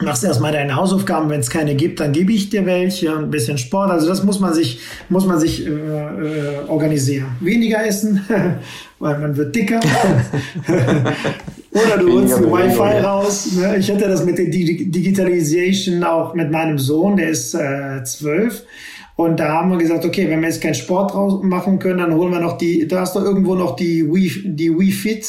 [0.02, 3.30] machst erstmal deine Hausaufgaben, wenn es keine gibt, dann gebe ich dir welche und ein
[3.30, 3.90] bisschen Sport.
[3.90, 7.28] Also das muss man sich, muss man sich äh, äh, organisieren.
[7.40, 8.20] Weniger essen,
[8.98, 9.80] weil man wird dicker.
[11.72, 13.52] Oder du holst ein Wi-Fi raus.
[13.52, 13.76] Ne?
[13.78, 18.64] Ich hatte das mit der Digitalisation auch mit meinem Sohn, der ist äh, zwölf.
[19.16, 22.14] Und da haben wir gesagt, okay, wenn wir jetzt keinen Sport draus machen können, dann
[22.14, 25.26] holen wir noch die, da hast du irgendwo noch die Wii, die Wii Fit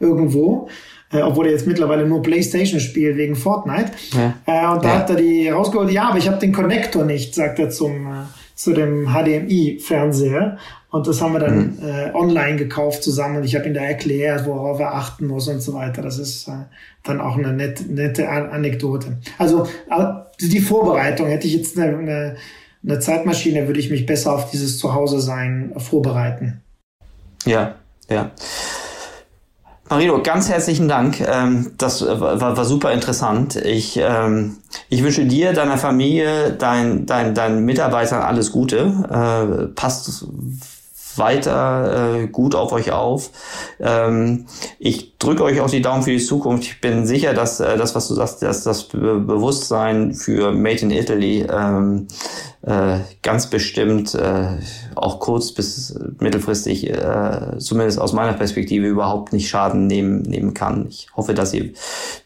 [0.00, 0.68] irgendwo.
[1.12, 3.90] Äh, obwohl er jetzt mittlerweile nur Playstation spielt wegen Fortnite.
[4.12, 4.34] Ja.
[4.46, 4.98] Äh, und da ja.
[4.98, 8.10] hat er die rausgeholt, ja, aber ich habe den Connector nicht, sagt er zum, äh,
[8.54, 10.58] zu dem HDMI-Fernseher.
[10.90, 11.78] Und das haben wir dann mhm.
[11.82, 15.60] äh, online gekauft zusammen und ich habe ihm da erklärt, worauf er achten muss und
[15.60, 16.02] so weiter.
[16.02, 16.52] Das ist äh,
[17.04, 19.18] dann auch eine nette, nette Anekdote.
[19.38, 19.68] Also
[20.40, 22.36] die Vorbereitung hätte ich jetzt eine, eine
[22.82, 26.62] eine Zeitmaschine würde ich mich besser auf dieses Zuhause-Sein vorbereiten.
[27.44, 27.76] Ja,
[28.08, 28.30] ja.
[29.90, 31.20] Marino, ganz herzlichen Dank.
[31.20, 33.56] Ähm, das war, war super interessant.
[33.56, 38.76] Ich, ähm, ich wünsche dir, deiner Familie, dein, dein, deinen Mitarbeitern alles Gute.
[39.10, 40.26] Äh, passt
[41.16, 43.30] weiter äh, gut auf euch auf.
[43.78, 44.46] Ähm,
[44.78, 46.64] ich drücke euch auch die Daumen für die Zukunft.
[46.64, 50.90] Ich bin sicher, dass äh, das, was du sagst, dass das Bewusstsein für Made in
[50.90, 52.08] Italy ähm,
[52.62, 54.58] äh, ganz bestimmt äh,
[54.94, 60.86] auch kurz bis mittelfristig, äh, zumindest aus meiner Perspektive, überhaupt nicht Schaden nehmen, nehmen kann.
[60.88, 61.70] Ich hoffe, dass ihr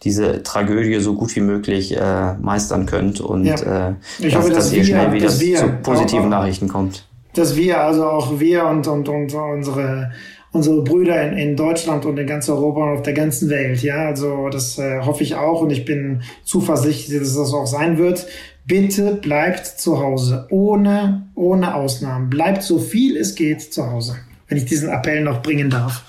[0.02, 3.90] diese Tragödie so gut wie möglich äh, meistern könnt und ja.
[3.90, 7.04] äh, ich dass, hoffe, dass, dass ihr schnell wieder zu positiven Nachrichten kommt.
[7.34, 10.12] Dass wir, also auch wir und, und, und unsere,
[10.52, 14.06] unsere Brüder in, in Deutschland und in ganz Europa und auf der ganzen Welt, ja,
[14.06, 18.26] also das äh, hoffe ich auch und ich bin zuversichtlich, dass das auch sein wird.
[18.66, 22.30] Bitte bleibt zu Hause, ohne, ohne Ausnahmen.
[22.30, 24.16] Bleibt so viel es geht zu Hause,
[24.48, 26.02] wenn ich diesen Appell noch bringen darf.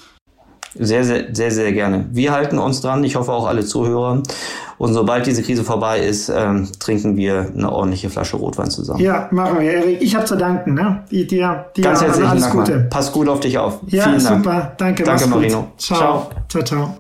[0.77, 2.05] Sehr, sehr, sehr, sehr gerne.
[2.11, 3.03] Wir halten uns dran.
[3.05, 4.23] Ich hoffe auch alle Zuhörer.
[4.77, 8.99] Und sobald diese Krise vorbei ist, ähm, trinken wir eine ordentliche Flasche Rotwein zusammen.
[8.99, 9.71] Ja, machen wir.
[9.71, 10.73] Erik, ich habe zu danken.
[10.73, 11.03] Ne?
[11.11, 12.55] Dir, dir Ganz herzlichen alles Dank.
[12.55, 12.87] Gute.
[12.89, 13.79] Pass gut auf dich auf.
[13.87, 14.43] Ja, Vielen Dank.
[14.43, 14.71] super.
[14.77, 15.03] Danke.
[15.03, 15.31] Danke, mach's gut.
[15.31, 15.67] Marino.
[15.77, 16.29] Ciao.
[16.49, 16.63] ciao.
[16.63, 16.95] ciao.